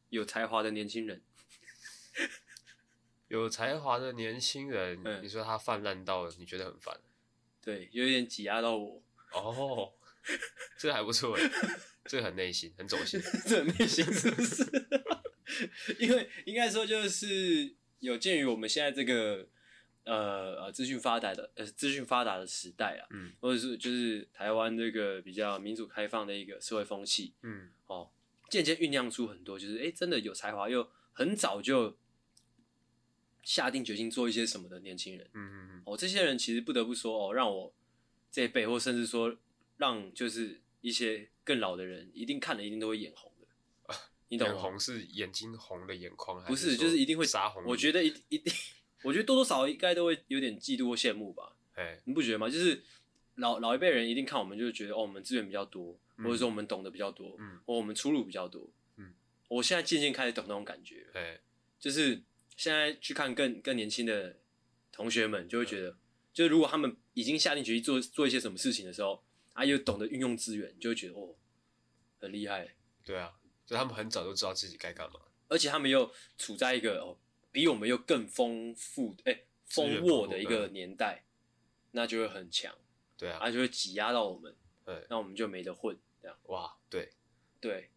[0.09, 1.21] 有才华的年轻人，
[3.27, 6.97] 有才华的年轻人，嗯，你说他泛滥到了，你觉得很烦？
[7.59, 9.03] 对，有点挤压到我。
[9.33, 9.93] 哦，
[10.77, 11.51] 这个还不错哎，
[12.05, 14.63] 这个很内心，很走心， 这很内心是不是？
[15.99, 19.47] 因为应该说就是有鉴于我们现在这个
[20.03, 28.09] 呃呃资讯发达的呃资讯发达的时代啊，嗯，或者是就是台湾这个比较民主开放的一个社会风气，嗯，哦，
[28.49, 31.97] 渐渐酝酿出很多就是哎、欸、真的有才华又很早就
[33.43, 37.73] 下定决心做一些什么的年轻人，嗯嗯嗯，哦，这些人其实不得不说哦，让我。
[38.33, 39.35] 这一辈，或甚至说，
[39.75, 43.29] 让就是一些更老的人，一定看了一定都会眼红
[44.31, 44.53] 你懂吗？
[44.53, 47.61] 眼红是眼睛红的眼眶，不是，就是一定会杀红。
[47.65, 48.53] 我觉得一一定，
[49.03, 51.53] 我觉得多多少少应该都会有点嫉妒或羡慕吧。
[51.73, 52.49] 哎，你不觉得吗？
[52.49, 52.81] 就是
[53.35, 59.13] 老老一辈人一定看我们，就是觉得哦，我们资源比较多，嗯、或者说我们懂得比较多，嗯，或我们出路比较多，嗯。
[59.49, 61.41] 我现在渐渐开始懂那种感觉，哎，
[61.77, 62.23] 就是
[62.55, 64.37] 现在去看更更年轻的
[64.93, 65.97] 同学们，就会觉得。
[66.33, 69.21] 就是如果他们已经下定决心做做一些什么事情的时候，
[69.51, 71.35] 啊，又懂得运用资源，就会觉得哦，
[72.19, 72.73] 很厉害。
[73.03, 73.33] 对啊，
[73.65, 77.17] 就他们很早就知道自己该干嘛，而且他们又处在一个哦，
[77.51, 81.23] 比我们又更丰富哎、欸、丰沃的一个年代，
[81.91, 82.75] 那就会很强。
[83.17, 86.37] 对啊，啊就会挤压到我们，对，那我们就没得混，这样。
[86.45, 87.13] 哇，对，
[87.59, 87.91] 对，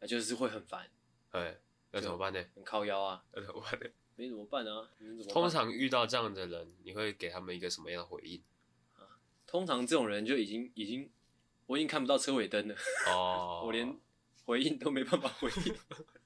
[0.00, 0.88] 那就是会很烦。
[1.32, 1.60] 哎，
[1.90, 2.42] 那怎么办呢？
[2.54, 3.86] 很靠腰啊，那怎么办呢？
[4.16, 4.88] 没怎么办啊？
[4.98, 5.28] 怎么办？
[5.28, 8.42] 通常遇到这样的人，你会给他们一个什么样的回应？
[8.96, 11.10] 啊，通常这种人就已经已经，
[11.66, 12.74] 我已经看不到车尾灯了。
[13.08, 13.94] 哦， 我连
[14.50, 15.76] 回应都没办法回应。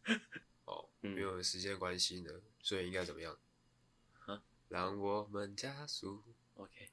[0.64, 3.38] 哦，因为时间关系呢，所以应该怎么样？
[4.24, 6.24] 啊，让我们加速。
[6.54, 6.88] OK。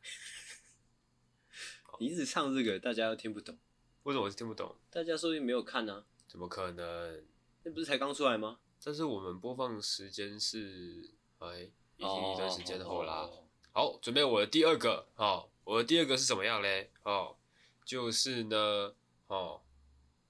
[1.99, 3.57] 你一直唱这个，大家都听不懂。
[4.03, 4.75] 为什么我是听不懂？
[4.89, 6.05] 大家说不定没有看呢。
[6.27, 7.25] 怎么可能？
[7.63, 8.59] 那不是才刚出来吗？
[8.83, 13.21] 但是我们播放时间是哎，已经一段时间后啦。
[13.21, 13.93] Oh, oh, oh, oh.
[13.93, 15.07] 好，准备我的第二个。
[15.15, 16.91] 哦，我的第二个是怎么样嘞？
[17.03, 17.37] 哦，
[17.85, 18.93] 就是呢，
[19.27, 19.61] 哦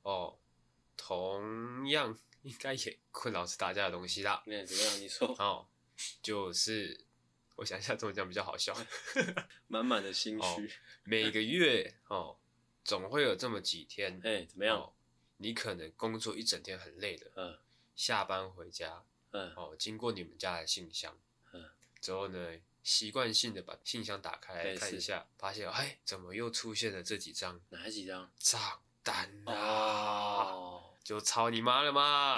[0.03, 0.37] 哦，
[0.97, 4.41] 同样应该也困扰是大家的东西啦。
[4.45, 4.99] 那怎么样？
[4.99, 5.27] 你说。
[5.39, 5.67] 哦，
[6.21, 7.05] 就是
[7.55, 8.75] 我想一下怎么讲比较好笑。
[9.67, 10.69] 满满的心虚、哦。
[11.03, 12.37] 每个月哦，
[12.83, 14.19] 总会有这么几天。
[14.25, 14.93] 哎，怎么样、哦？
[15.37, 17.31] 你可能工作一整天很累的。
[17.35, 17.57] 嗯。
[17.93, 21.19] 下班回家，嗯，哦，经过你们家的信箱，
[21.51, 21.69] 嗯，
[21.99, 27.61] 之后呢，习惯性的把信箱打开来看一下，发现，哎，怎么又出现了这几张？
[27.69, 28.31] 哪几张？
[28.39, 29.53] 账单啊！
[29.53, 32.35] 哦，就操你妈了嘛！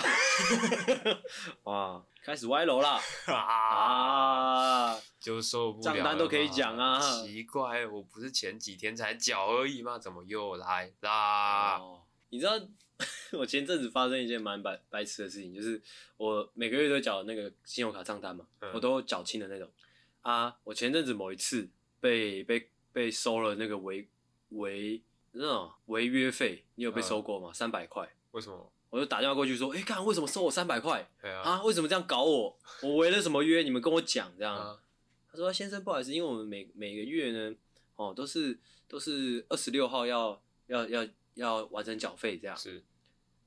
[1.64, 3.00] 哇，开始歪楼了
[3.34, 4.98] 啊！
[5.20, 7.00] 就受不了了，账单都可以讲啊！
[7.00, 9.98] 奇怪，我不是前几天才缴而已吗？
[10.00, 11.78] 怎么又来啦？
[11.80, 12.54] 哦，你知道？
[13.34, 15.82] 我前阵子发生一件蛮白白痴的事情，就是
[16.16, 19.70] 我每个月都缴那个信用卡账单嘛，嗯、我都缴清的那种
[20.22, 20.56] 啊。
[20.64, 21.68] 我前阵子某一次
[22.00, 24.08] 被被被收了那个违
[24.50, 25.02] 违
[25.34, 27.52] 那种违约费，你有被收过吗？
[27.52, 28.10] 三百块。
[28.32, 28.72] 为什么？
[28.90, 31.10] 我就打电话过去说，哎、欸，看为什么收我三百块？
[31.20, 32.60] 对啊，啊，为什么这样搞我？
[32.84, 33.64] 我违了什么约？
[33.64, 34.56] 你们跟我讲这样。
[34.56, 34.80] 啊、
[35.32, 37.56] 他说，先生不好意思，因为我们每每个月呢，
[37.96, 42.56] 哦，都是都是二十六号要要要要完成缴费这样。
[42.56, 42.84] 是。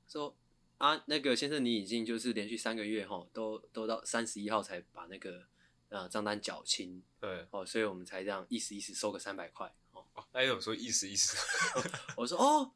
[0.09, 0.35] 说
[0.79, 5.43] 啊，那个先生，你已经就是连续三个月哈，都都到三十一号才把那个
[5.87, 7.01] 呃账单缴清。
[7.21, 7.47] 对。
[7.51, 9.73] 哦，所以我们才这样意思意思收个三百块。
[10.17, 11.37] 哦，哎呦，说意思意思。
[12.17, 12.73] 我说哦。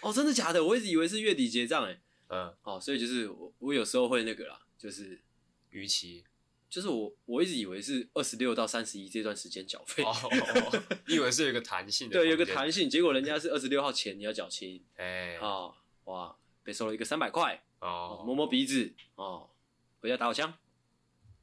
[0.00, 0.64] 哦，真的假的？
[0.64, 2.00] 我一直以为是月底结账哎。
[2.28, 5.20] 嗯，哦，所以就是我，我有时候会那个啦，就是
[5.68, 6.24] 逾期，
[6.70, 10.02] 就是我我一直以为是二十六到三十一这段时间缴费。
[10.08, 10.14] 哦，
[11.06, 12.14] 以为是有一个弹性的。
[12.14, 14.82] 对，有个弹性，结果人家是二十六号前你要缴清。
[14.96, 15.74] 哎，哦，
[16.04, 17.62] 哇，被收了一个三百块。
[17.80, 18.94] 哦，摸摸鼻子。
[19.16, 19.50] 哦，
[20.00, 20.48] 回家打火枪。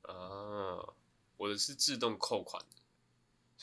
[0.01, 0.81] 啊，
[1.37, 2.80] 我的是自动扣款的。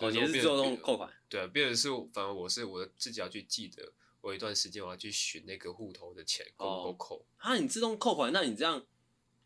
[0.00, 1.12] 哦，你是自动扣款？
[1.28, 3.92] 对，变成是，反正我是我自己要去记得。
[4.20, 7.26] 我有一段时间我要去寻那个户头的钱够不够扣？
[7.36, 8.84] 啊，你自动扣款，那你这样，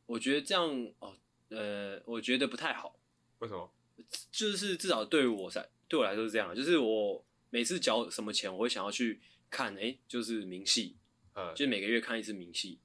[0.07, 0.65] 我觉得这样
[0.99, 1.15] 哦，
[1.51, 2.99] 呃，我觉得不太好。
[3.39, 3.71] 为什么？
[4.31, 10.97] 就是至少对于我来，对我来说是这样，就是我每次缴什么钱，我会想要去看，哎、欸，就是明细，
[11.35, 12.81] 嗯，就是每个月看一次明细，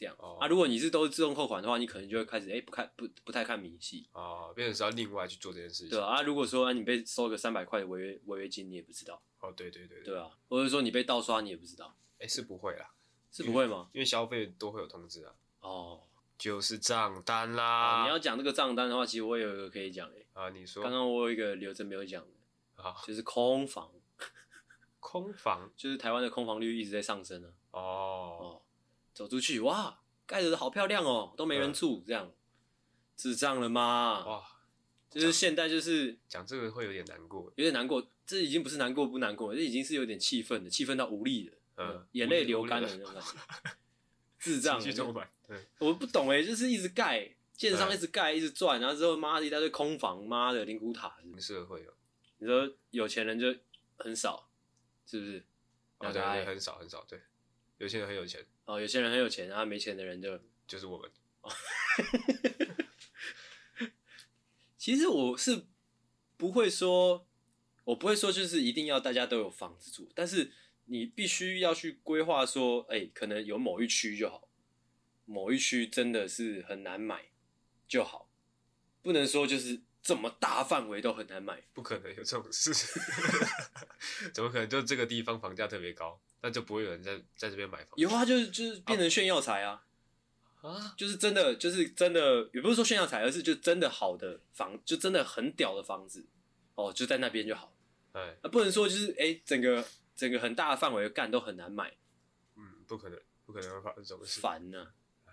[0.00, 0.16] 这样。
[0.18, 5.90] 哦、啊，如果你是都是自动扣款的话，你可能就会开始，哎、欸，不看不不太看明细啊，变成是要另外去做这件事情。
[5.90, 9.22] 对啊，啊如果说、啊、你被收个三百块的违约违约金，你也不知道。
[9.40, 11.94] 哦，对对对对，对啊，或者说你被盗刷，你也不知道。
[12.18, 12.90] 哎，是不会啦，
[13.30, 13.90] 是不会吗？
[13.92, 15.34] 因为消费都会有通知啊。
[15.60, 16.00] 哦，
[16.38, 18.02] 就是账单啦。
[18.04, 20.26] 你要讲这个账单的话，其实我有一个可以讲诶。
[20.32, 20.82] 啊，你说。
[20.82, 23.90] 刚刚我有一个留着没有讲的，啊，就是空房。
[24.98, 27.50] 空房 就是台湾的空房率一直在上升啊。
[27.72, 27.80] 哦。
[27.80, 28.62] 哦。
[29.20, 32.32] 走出去，哇，盖的好漂亮哦，都没人住，这样。
[33.18, 34.24] 智障了吗？
[34.24, 34.42] 哇。
[35.10, 38.10] 就是现在，就是讲这个会有点难过，有点难过。
[38.24, 43.30] 这已经不是难过不难过，这已经是有点气愤的，气愤到无力了，嗯，眼泪流干了那种感觉。
[44.38, 44.80] 智障，
[45.80, 51.14] 我不懂哎，就是一直盖，建商一直盖，一直赚，然后之后妈的一大堆空房，妈的灵骨塔。
[51.38, 51.92] 社会哦，
[52.38, 53.54] 你说有钱人就
[53.98, 54.48] 很少，
[55.04, 55.44] 是不是？
[55.98, 57.20] 对，很少很少，对，
[57.76, 58.42] 有钱人很有钱。
[58.70, 61.10] 哦，有些人很有钱，然后没钱的人就就是我们。
[64.78, 65.66] 其实我是
[66.36, 67.26] 不会说，
[67.82, 70.52] 我不会说就是一定要大家都有房子住，但是
[70.84, 74.48] 你必须要去规划说，哎、欸，可能有某一区就好，
[75.24, 77.24] 某一区真的是很难买
[77.88, 78.30] 就好，
[79.02, 82.72] 不能说就是这么大范围都很难买，不可能有这种事，
[84.32, 84.68] 怎么可能？
[84.68, 87.90] 就这个地方房价特别高，那就不会有人在在这边买房。
[87.96, 89.84] 有啊，就是就是变成炫耀财啊。
[90.62, 96.26] 啊，就是真的，就是真的，也不是说炫耀财，而是就真的好的房，就真的很屌的房子，
[96.74, 97.74] 哦，就在那边就好。
[98.12, 99.82] 哎，啊，不能说就是哎、欸，整个
[100.14, 101.96] 整个很大的范围干都很难买。
[102.56, 104.38] 嗯，不可能，不可能会发生这种事。
[104.42, 105.32] 烦呢、啊，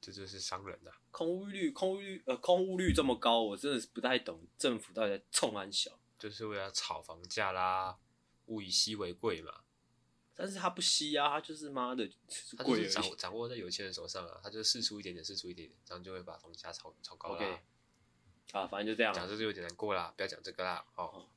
[0.00, 0.96] 这就是商人呐、啊。
[1.10, 7.98] 空屋率，空屋率，呃，空屋率这么高，我真的是不太懂政府到底在冲安小，就是为了炒房价啦，
[8.46, 9.60] 物以稀为贵嘛。
[10.40, 12.08] 但是他不吸啊，他就是妈的，
[12.56, 17.60] 他就是掌掌握在有钱人手上啊，他就试出一点点，试出一点点，这样就会把房价炒炒高了。
[18.52, 19.12] 啊，反正就这样。
[19.12, 20.86] 讲这就有点难过啦，不要讲这个啦。
[20.94, 21.28] 哦，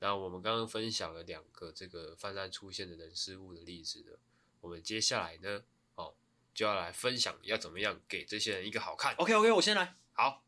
[0.00, 4.18] 那我们刚刚分享了两个这个泛滥出现的人事物的例子的，
[4.60, 5.64] 我们接下来呢，
[5.94, 6.14] 哦，
[6.52, 9.14] 就要来分享要怎么样给这些人一个好看。
[9.14, 9.94] OK OK，我先来。
[10.12, 10.44] 好，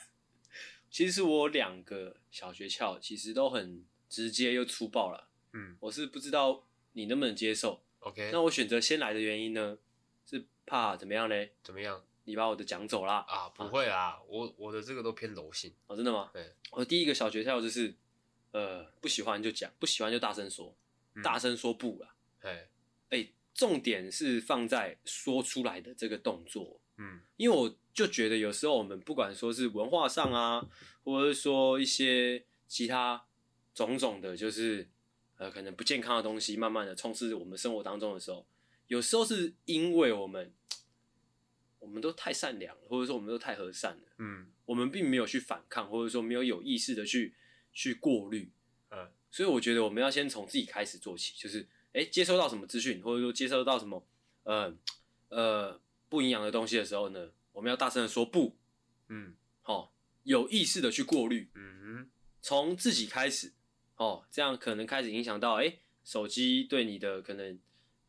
[0.90, 5.28] 其实我两个小诀窍其实都很直接又粗暴了。
[5.52, 6.64] 嗯，我是不知道。
[6.94, 9.76] 你能不能接受？OK，那我选择先来的原因呢，
[10.24, 11.46] 是怕怎么样呢？
[11.62, 12.02] 怎么样？
[12.24, 13.16] 你把我的讲走啦？
[13.28, 15.74] 啊，不会啦，我我的这个都偏柔性。
[15.88, 16.30] 哦，真的吗？
[16.32, 17.94] 对，我第一个小诀窍就是，
[18.52, 20.74] 呃，不喜欢就讲，不喜欢就大声说，
[21.14, 22.14] 嗯、大声说不啦。
[22.40, 22.68] 哎，
[23.10, 26.80] 哎，重点是放在说出来的这个动作。
[26.96, 30.66] 嗯，因为我就觉得有时候我们不管说是文化上啊，
[31.02, 33.26] 或者是说一些其他
[33.74, 34.88] 种种的，就是。
[35.44, 38.46] 呃，可能不健康的东西慢慢的充斥我们生活当中的时候，
[38.86, 40.50] 有时候是因为我们，
[41.78, 47.34] 我们都太善良了，或者说我们都太和善了，嗯，我们并没有去反抗，或者说没有有意识的去
[47.74, 48.50] 去过滤，
[48.90, 54.06] 嗯，所以我觉得我们要先从自己开始做起，就是，哎，接收到什么资讯，或者说接收到什么，
[54.44, 54.74] 呃
[55.28, 55.78] 呃
[56.08, 58.56] 不营养的东西的时候呢，我们要大声的说不，
[59.08, 59.90] 嗯，好、哦，
[60.22, 63.52] 有意识的去过滤，嗯哼，从自己开始。
[63.96, 67.58] 哦，这样可能开始影响到，哎，手机对你的可能，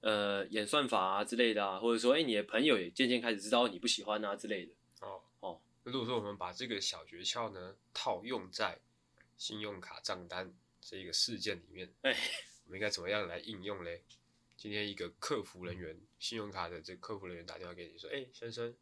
[0.02, 4.74] 呃，演算法啊之类的啊，或者说，哎，你的朋友也渐渐开始知道你不喜欢啊之类的。
[5.02, 8.80] 哦哦，那如果说我们把这个小诀窍呢套用在
[9.38, 12.16] 信用卡账单这一个事件里面，哎，
[12.66, 14.04] 我们应该怎么样来应用嘞？
[14.58, 18.74] 今天一个客服人员，信用卡的这个客服人员打电话给你说，哎，先生，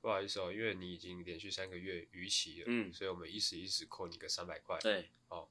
[0.00, 5.46] 不好意思哦，因为你已经连续三个月逾期了，嗯，所以我们一时一时扣你个三百块，对，哦，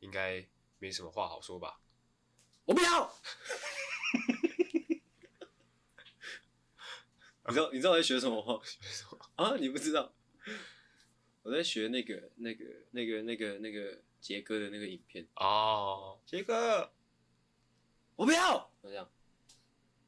[0.00, 0.46] 应该
[0.78, 1.80] 没什么话好说吧？
[2.64, 3.14] 我不要。
[7.48, 8.60] 你知道你知道我在学什么吗？
[8.64, 9.56] 学什么啊？
[9.56, 10.12] 你不知道？
[11.42, 16.92] 我在学那个那个那个那个那个杰哥的那个影片哦，杰哥。
[18.16, 19.10] 我不要，这样，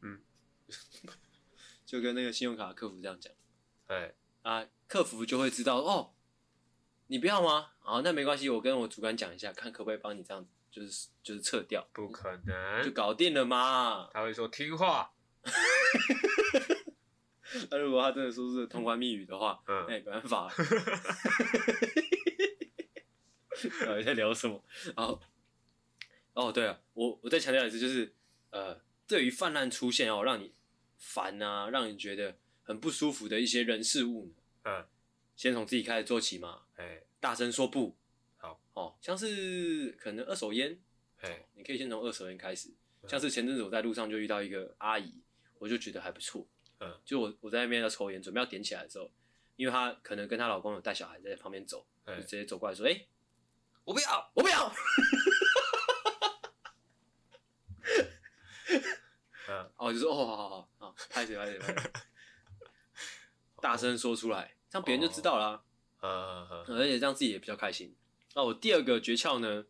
[0.02, 0.22] 嗯，
[1.86, 3.32] 就跟那个信用卡客服这样讲，
[3.88, 6.14] 哎，啊，客服就会知道哦，
[7.12, 7.72] 你不要吗？
[7.80, 11.86] 啊，那没关系，我跟我主管讲一下，看可不可以帮你这样，就是就是撤掉。
[11.92, 14.08] 不可能，就搞定了嘛。
[14.14, 15.12] 他会说听话。
[17.70, 20.50] 那如果他真的说是通关密语的话，嗯，哎，没办法。
[23.84, 24.64] 到底在聊什么？
[24.96, 25.20] 然后。
[26.32, 28.14] 哦，对啊，我我再强调一次，就是，
[28.48, 30.54] 呃，对于泛滥出现哦，让你
[30.96, 34.32] 烦啊，让你觉得很不舒服的一些人事物，
[34.64, 34.86] 嗯，
[35.36, 37.96] 先从自己开始做起嘛，哎，大声说不，
[38.38, 40.76] 好，哦，像是可能二手烟，
[41.20, 42.74] 哎，你可以先从二手烟开始，
[43.06, 45.22] 像是前阵子我在路上就遇到一个阿姨，
[45.58, 46.44] 我就觉得还不错，
[46.80, 49.08] 嗯，就我我在那边要抽烟，准备要点起来的时候，
[49.54, 53.06] 因为她可能跟她老公有带小孩在旁边走，就直接走过来说，哎，
[53.84, 54.74] 我不要，我不要。
[59.76, 61.92] 哦，就说哦，好好好，好，拍谁拍谁拍谁，
[63.62, 65.62] 大声说出来，这样别人就知道啦。
[65.64, 65.71] 嗯
[66.02, 67.94] 嗯嗯，而且这样自己也比较开心。
[68.34, 69.64] 那我第二个诀窍呢，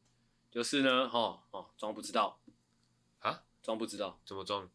[0.51, 2.41] 就是呢，哦哦，装不知道
[3.21, 4.69] 啊，装不知道，怎么装？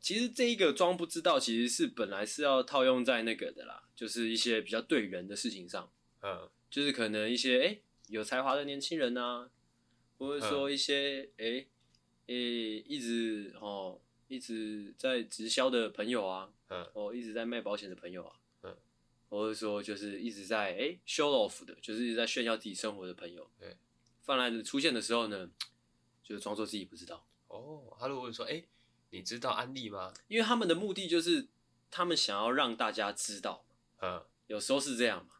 [0.00, 5.90] 其实这一个装不知道，其实是本来是要套用在那个的啦，就是一些比较对人的事情上。
[6.22, 7.78] 嗯，就是可能一些哎
[8.08, 9.50] 有才华的年轻人呐，
[10.18, 11.66] 或者说一些哎
[12.28, 14.00] 哎一直哦。
[14.28, 18.41] 一直在直销的朋友啊，嗯，哦，一直在卖保险的朋友啊，嗯，
[19.32, 23.74] 或者说就是一直在哎、欸、show off 的，就是一直在炫耀自己生活的朋友，对，
[24.20, 25.48] 泛滥的出现的时候呢，
[26.22, 27.26] 就是装作自己不知道。
[27.48, 28.68] 哦，他如果说哎、欸，
[29.08, 30.12] 你知道安利吗？
[30.28, 31.48] 因为他们的目的就是
[31.90, 33.64] 他们想要让大家知道，
[34.02, 35.36] 嗯，有时候是这样嘛，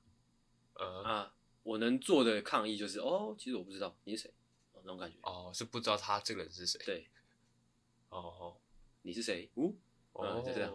[0.80, 4.34] 嗯啊，我能做的抗议就是哦，其实我不知道你是谁，
[4.72, 5.18] 哦，那种感觉。
[5.20, 6.80] 哦，是不知道他这个人是谁。
[6.86, 7.10] 对，
[8.08, 8.56] 哦。
[9.02, 9.50] 你是谁？
[9.52, 9.74] 哦，
[10.12, 10.72] 哦，就这样。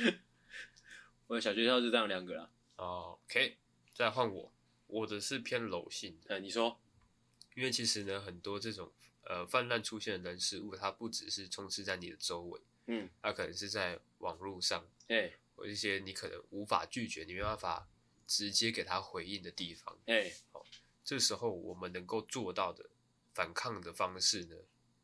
[1.26, 2.50] 我的小诀窍就这样两个啦。
[2.76, 3.56] 哦，OK，
[3.94, 4.52] 再换我，
[4.86, 6.18] 我的是偏柔性。
[6.28, 6.80] 哎，你说，
[7.54, 8.92] 因为其实呢，很多这种
[9.24, 17.88] 呃泛滥出现的人事物，它不只是充斥在你的周围，嗯，它可能是在网络上，哎，或一些你可能无法拒绝、你没办法
[18.26, 20.64] 直接给他回应的地方，哎，好，
[21.04, 22.88] 这时候我们能够做到的
[23.34, 24.56] 反抗的方式呢？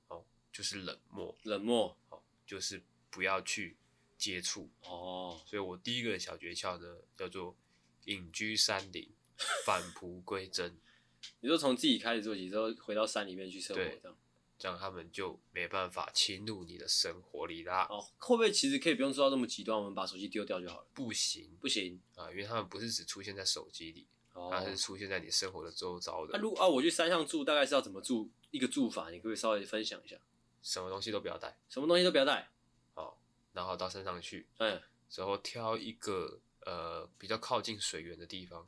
[0.09, 3.77] 哦就是冷漠，冷漠，哦，就是不要去
[4.17, 5.41] 接触哦。
[5.47, 7.57] 所以我第一个小诀窍呢，叫做
[8.05, 9.09] 隐居山林，
[9.65, 10.77] 返璞归真。
[11.41, 14.17] 你说从自己开始做起，之后回到山里面去生活，这样，
[14.59, 17.87] 这样他们就没办法侵入你的生活里啦。
[17.91, 19.77] 哦，会不会其实可以不用做到这么极端？
[19.77, 20.87] 我们把手机丢掉就好了？
[20.95, 26.33] 不行，不行啊，因为他们不是只出现在手机里，它是出现在你生活的周遭的。
[26.35, 28.31] 那如果啊，我去山上住，大概是要怎么住？
[28.53, 30.17] 一个住法，你可不可以稍微分享一下？
[30.63, 32.49] 什么东西都不要带，什么东西都不要带，好，
[33.57, 38.67] 然后到山上去，嗯，之后挑一个呃比较靠近水源的地方，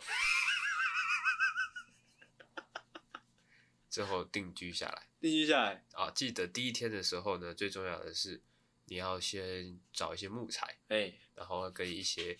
[3.90, 8.40] 之后定居下来，定居下来啊，记得第一天的时候呢，最重要的是
[8.86, 12.38] 你要先找一些木材，哎、欸，然后跟一些，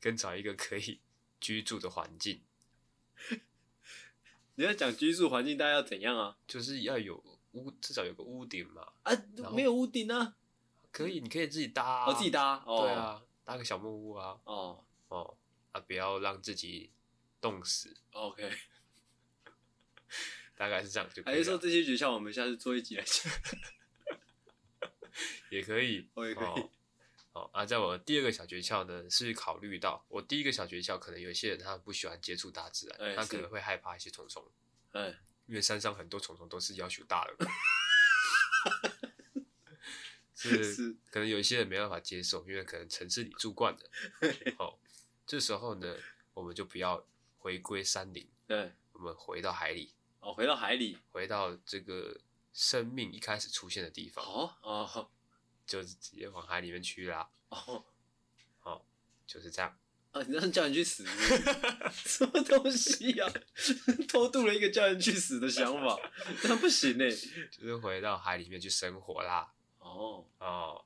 [0.00, 1.00] 跟找一个可以
[1.40, 2.42] 居住的环境。
[4.56, 6.36] 你要讲居住环境，大家要怎样啊？
[6.48, 7.24] 就是要有。
[7.52, 8.92] 屋至少有个屋顶嘛？
[9.02, 9.12] 啊，
[9.52, 10.36] 没有屋顶啊？
[10.92, 12.06] 可以，你可以自己搭、啊。
[12.06, 12.62] 我、哦、自己搭。
[12.66, 14.38] 哦、对啊，搭个小木屋啊。
[14.44, 15.36] 哦哦，
[15.72, 16.90] 啊，不要让自己
[17.40, 17.96] 冻死。
[18.12, 18.50] OK，
[20.56, 21.34] 大概是这样就可以。
[21.34, 23.32] 还是说这些诀窍我们下次做一集来讲？
[25.50, 26.46] 也可以，我也可以。
[26.46, 26.70] 哦，
[27.32, 34.44] 哦啊，在我第二个小诀窍呢，是考虑到我第一个小诀窍，可能有些人他不喜欢接触大自然，欸、他可能会害怕一些虫虫。
[34.92, 35.14] 嗯。
[35.46, 37.36] 因为山上很多虫虫都是要求大的，
[40.48, 43.80] 是，是可能有一些人没办法接受，因为可能城市里住惯了。
[44.58, 44.78] 哦，
[45.26, 45.96] 这时候呢，
[46.32, 49.92] 我们就不要回归山林，对，我们回到海里。
[50.20, 52.18] 哦，回到海里，回到这个
[52.52, 54.24] 生命一开始出现的地方。
[54.24, 55.10] 哦哦，
[55.66, 57.30] 就是直接往海里面去啦。
[57.50, 57.84] 哦，
[58.62, 58.82] 哦，
[59.26, 59.78] 就是这样。
[60.12, 61.36] 啊，你这样叫人去死是
[61.92, 62.08] 是？
[62.18, 63.32] 什么东西呀、啊？
[64.08, 65.96] 偷渡了一个叫人去死的想法，
[66.44, 67.08] 那不行呢。
[67.50, 69.52] 就是回到海里面去生活啦。
[69.96, 70.84] 哦哦，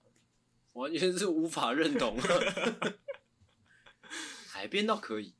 [0.72, 2.18] 完全是无法认同。
[4.48, 5.34] 海边倒可以，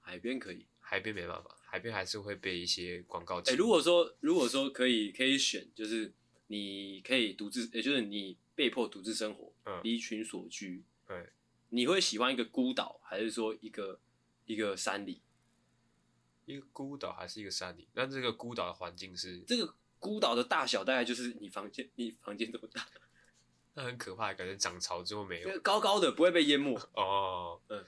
[0.00, 3.38] 海边可以，海边没办法，海边还是会被一些广告。
[3.40, 6.12] 哎、欸，如果说如果说可以可以选，就是
[6.46, 11.28] 你可以独自，也、欸、就是你被迫独自生活，嗯，离群所居，对。
[11.68, 14.00] 你会喜欢一个孤岛，还是说一个
[14.44, 15.20] 一个山里？
[16.44, 17.88] 一个孤岛还是一个山里？
[17.92, 19.40] 那这个孤岛的环境是？
[19.40, 22.86] 这个孤岛的大小大概就是你房间，你房间这么大。
[23.74, 25.60] 那很可怕，感觉涨潮之后没有。
[25.60, 26.78] 高高的不会被淹没。
[26.94, 27.84] 哦，嗯。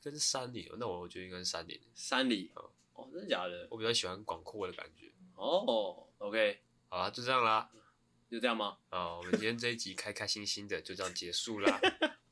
[0.00, 1.78] 这是山里，那我觉得应该是山里。
[1.94, 2.50] 山里。
[2.54, 3.68] 哦，哦，真的假的？
[3.70, 5.12] 我比较喜欢广阔的感觉。
[5.34, 7.70] 哦，OK，好啦，就这样啦。
[8.30, 8.78] 就这样吗？
[8.90, 11.80] 哦，我们今天这一集开开心心的就这样结束啦。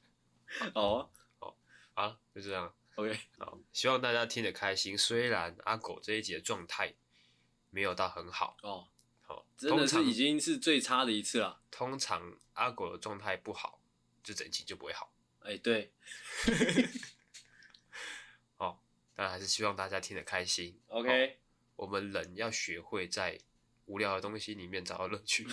[0.74, 1.56] 哦，好，
[1.92, 4.96] 好，就这样，OK，好，希望大家听得开心。
[4.96, 6.94] 虽然阿狗这一集的状态
[7.79, 8.89] 没有到很好哦，
[9.20, 11.61] 好，真的是已经是最差的一次了。
[11.70, 13.81] 通常阿狗的状态不好，
[14.20, 15.12] 就整集就不会好。
[15.43, 15.93] 哎、欸，对，
[18.59, 18.81] 哦，
[19.14, 20.76] 但还是希望大家听得开心。
[20.89, 21.39] OK，
[21.76, 23.39] 我们人要学会在
[23.87, 25.47] 无聊的东西里面找到乐趣。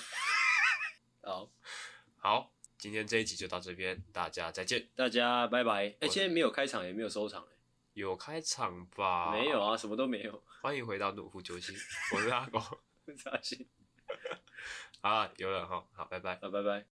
[1.21, 1.51] 好，
[2.17, 2.51] 好。
[2.79, 5.85] 今天这一集就到这边，大家再见，大家拜拜。
[5.85, 7.47] 哎、欸，今天没有开场，也没有收场，
[7.95, 9.31] 有开场吧？
[9.31, 10.43] 没有啊，什么都没有。
[10.61, 11.73] 欢迎回到怒虎九星，
[12.13, 12.59] 我是阿狗，
[13.05, 13.65] 我是阿信。
[15.01, 16.83] 好，有了哈，好，拜拜，好，拜拜。